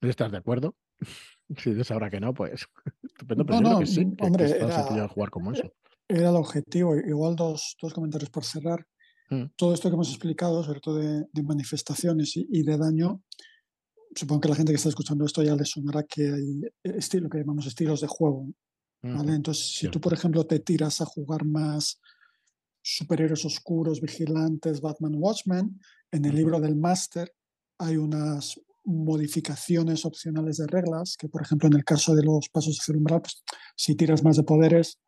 [0.00, 0.76] ¿No estás de acuerdo?
[1.56, 2.66] si dices ahora que no, pues
[3.02, 5.72] estupendo, pero no, que sí, que, hombre, es tan sencillo jugar como eso.
[6.08, 6.96] Era el objetivo.
[6.96, 8.84] Igual dos, dos comentarios por cerrar.
[9.30, 9.44] Mm.
[9.56, 13.22] Todo esto que hemos explicado, sobre todo de, manifestaciones y, de daño,
[14.14, 17.38] supongo que la gente que está escuchando esto ya le sonará que hay estilo que
[17.38, 18.48] llamamos estilos de juego.
[19.02, 19.34] ¿Vale?
[19.34, 22.00] Entonces, si tú, por ejemplo, te tiras a jugar más
[22.82, 25.80] superhéroes oscuros, vigilantes, Batman, Watchmen,
[26.10, 27.32] en el libro del máster
[27.78, 32.82] hay unas modificaciones opcionales de reglas, que por ejemplo en el caso de los pasos
[32.86, 33.42] de umbral, pues,
[33.76, 34.98] si tiras más de poderes,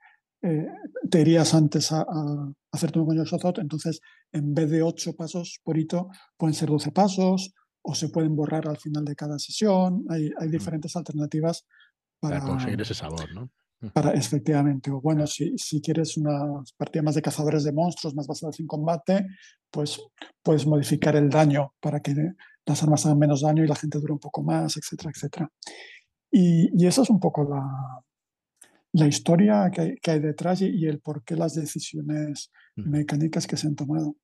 [0.42, 0.66] eh,
[1.10, 3.24] te irías antes a, a hacerte un coño
[3.58, 4.00] entonces
[4.32, 8.68] en vez de ocho pasos por hito, pueden ser 12 pasos o se pueden borrar
[8.68, 10.04] al final de cada sesión.
[10.08, 11.66] Hay, hay diferentes alternativas
[12.20, 13.50] para, conseguir ese sabor, ¿no?
[13.92, 18.28] Para, efectivamente, o bueno, si, si, quieres una partida más de cazadores de monstruos, más
[18.28, 19.26] basadas en combate,
[19.70, 20.00] pues
[20.42, 22.14] puedes modificar el daño para que
[22.64, 25.50] las armas hagan menos daño y la gente dure un poco más, etcétera, etcétera.
[26.30, 28.04] Y, y esa es un poco la,
[28.92, 33.74] la historia que hay, detrás y, el por qué las decisiones mecánicas que se han
[33.74, 34.16] tomado.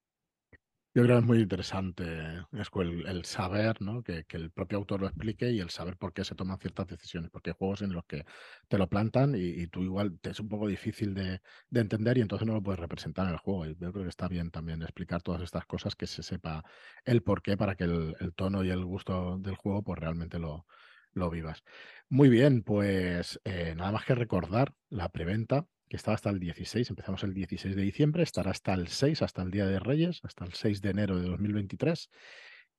[0.99, 3.77] Yo creo que es muy interesante el, saber.
[4.05, 7.31] Que, el propio autor lo explique y el saber por qué se toman ciertas decisiones,
[7.31, 8.25] porque hay juegos en los que
[8.67, 11.41] te lo plantan y, tú igual te es un poco difícil de,
[11.73, 13.67] entender y entonces no lo puedes representar en el juego.
[13.67, 16.65] Yo creo que está bien también explicar todas estas cosas, que se sepa
[17.05, 20.41] el por qué para que el, el tono y el gusto del juego pues realmente
[20.41, 20.67] lo,
[21.13, 21.63] lo vivas.
[22.09, 26.91] Muy bien, pues eh, nada más que recordar la preventa que estaba hasta el 16,
[26.91, 30.45] empezamos el 16 de diciembre, estará hasta el 6, hasta el Día de Reyes, hasta
[30.45, 32.11] el 6 de enero de 2023,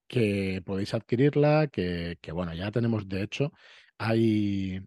[0.08, 3.52] que podéis adquirirla, que, que bueno, ya tenemos, de hecho,
[3.98, 4.82] hay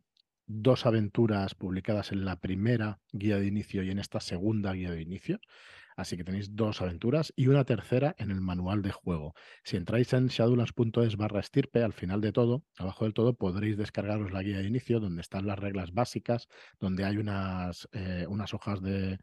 [0.46, 5.02] dos aventuras publicadas en la primera guía de inicio y en esta segunda guía de
[5.02, 5.40] inicio.
[6.03, 9.34] Así que tenéis dos aventuras y una tercera en el manual de juego.
[9.62, 14.32] Si entráis en shadowlands.es barra estirpe, al final de todo, abajo del todo, podréis descargaros
[14.32, 16.48] la guía de inicio donde están las reglas básicas,
[16.80, 19.20] donde hay unas, eh, unas hojas de,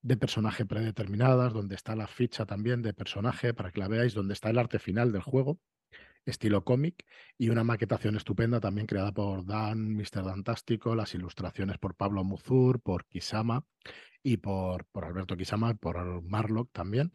[0.00, 4.32] de personaje predeterminadas, donde está la ficha también de personaje para que la veáis, donde
[4.32, 5.60] está el arte final del juego,
[6.26, 7.04] estilo cómic,
[7.38, 10.24] y una maquetación estupenda también creada por Dan, Mr.
[10.24, 13.64] Dantástico, las ilustraciones por Pablo Muzur, por Kisama
[14.22, 17.12] y por, por Alberto Kisama, por Marlock también.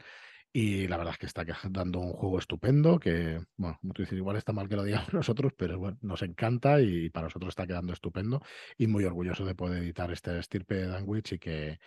[0.53, 4.36] Y la verdad es que está dando un juego estupendo, que, bueno, como tú igual
[4.36, 7.93] está mal que lo digamos nosotros, pero bueno, nos encanta y para nosotros está quedando
[7.93, 8.41] estupendo
[8.78, 11.80] y muy orgulloso de poder editar este estirpe de Danwich y que,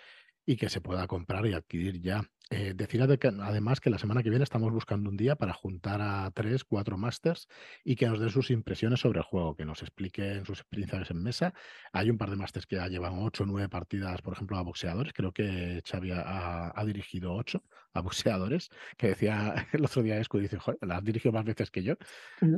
[0.47, 2.22] y que se pueda comprar y adquirir ya.
[2.51, 6.30] Eh, decir además que la semana que viene estamos buscando un día para juntar a
[6.32, 7.49] tres, cuatro másters
[7.84, 11.22] y que nos den sus impresiones sobre el juego, que nos expliquen sus experiencias en
[11.22, 11.55] mesa.
[11.92, 14.62] Hay un par de másters que ya llevan ocho o nueve partidas, por ejemplo, a
[14.62, 15.14] boxeadores.
[15.14, 17.64] Creo que Xavi ha, dirigido ocho
[17.95, 18.68] a boxeadores,
[18.99, 21.95] que decía el otro día Escu, dice, Joder, las dirigido más veces que yo,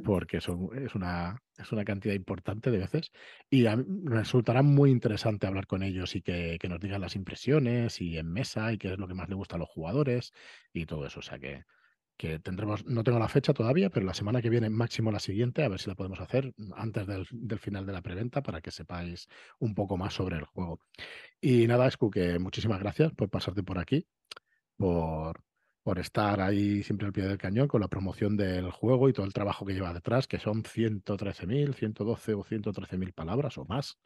[0.05, 3.13] porque son, es, una, es una cantidad importante de veces.
[3.49, 3.65] Y
[4.05, 8.33] resultará muy interesante hablar con ellos y que, que nos digan las impresiones y en
[8.33, 10.33] mesa y qué es lo que más le gusta a los jugadores
[10.73, 11.21] y todo eso.
[11.21, 11.65] O sea que,
[12.17, 15.63] que tendremos, no tengo la fecha todavía, pero la semana que viene, máximo la siguiente,
[15.63, 19.29] a ver si la podemos hacer antes del, final de la preventa para que sepáis
[19.59, 20.81] un poco más sobre el juego.
[21.41, 24.07] Y nada, Escu, que muchísimas gracias por pasarte por aquí,
[24.77, 25.43] por,
[25.83, 29.27] por estar ahí siempre al pie del cañón con la promoción del juego y todo
[29.27, 33.99] el trabajo que lleva detrás, que son 113.000, 112 o 113.000 palabras o más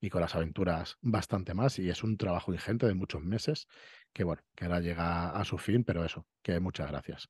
[0.00, 1.78] y con las aventuras bastante más.
[1.78, 3.68] Y es un trabajo ingente de muchos meses
[4.12, 7.28] que, bueno, que ahora llega a su fin, pero eso, que muchas gracias.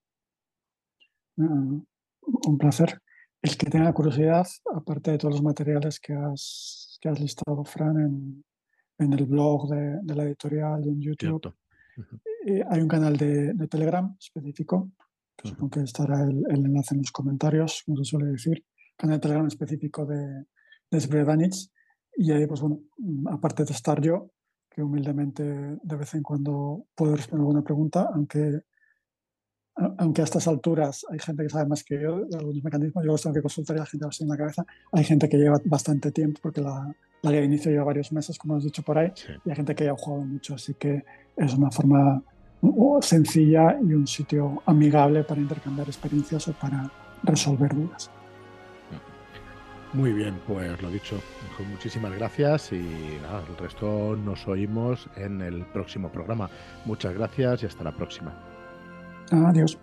[1.37, 1.81] Mm,
[2.23, 3.01] un placer.
[3.43, 7.99] El que tenga curiosidad, aparte de todos los materiales que has, que has listado, Fran,
[7.99, 8.45] en,
[8.99, 11.55] en el blog de, la editorial y en YouTube,
[12.47, 14.91] eh, hay un canal de, Telegram específico,
[15.37, 18.63] que supongo que estará el, enlace en los comentarios, como se suele decir,
[18.97, 20.45] canal de Telegram específico de,
[20.91, 21.01] de
[22.21, 24.31] y ahí, pues bueno, mm, aparte de estar yo,
[24.69, 28.61] que humildemente de vez en cuando puedo responder alguna pregunta, aunque,
[29.97, 33.13] aunque a estas alturas hay gente que sabe más que yo de algunos mecanismos, yo
[33.13, 34.67] los tengo que consultar y la gente así en la cabeza.
[34.93, 38.39] Hay gente que lleva bastante tiempo, porque la, la guía de inicio lleva varios meses,
[38.39, 39.11] como has dicho por ahí,
[39.47, 41.03] y hay gente que ya ha jugado mucho, así que
[41.39, 42.23] es una forma
[43.01, 46.93] sencilla y un sitio amigable para intercambiar experiencias o para
[47.23, 48.11] resolver dudas.
[49.93, 51.21] Muy bien, pues lo dicho,
[51.69, 56.49] muchísimas gracias y nada, el resto nos oímos en el próximo programa.
[56.85, 58.33] Muchas gracias y hasta la próxima.
[59.33, 59.79] Adiós.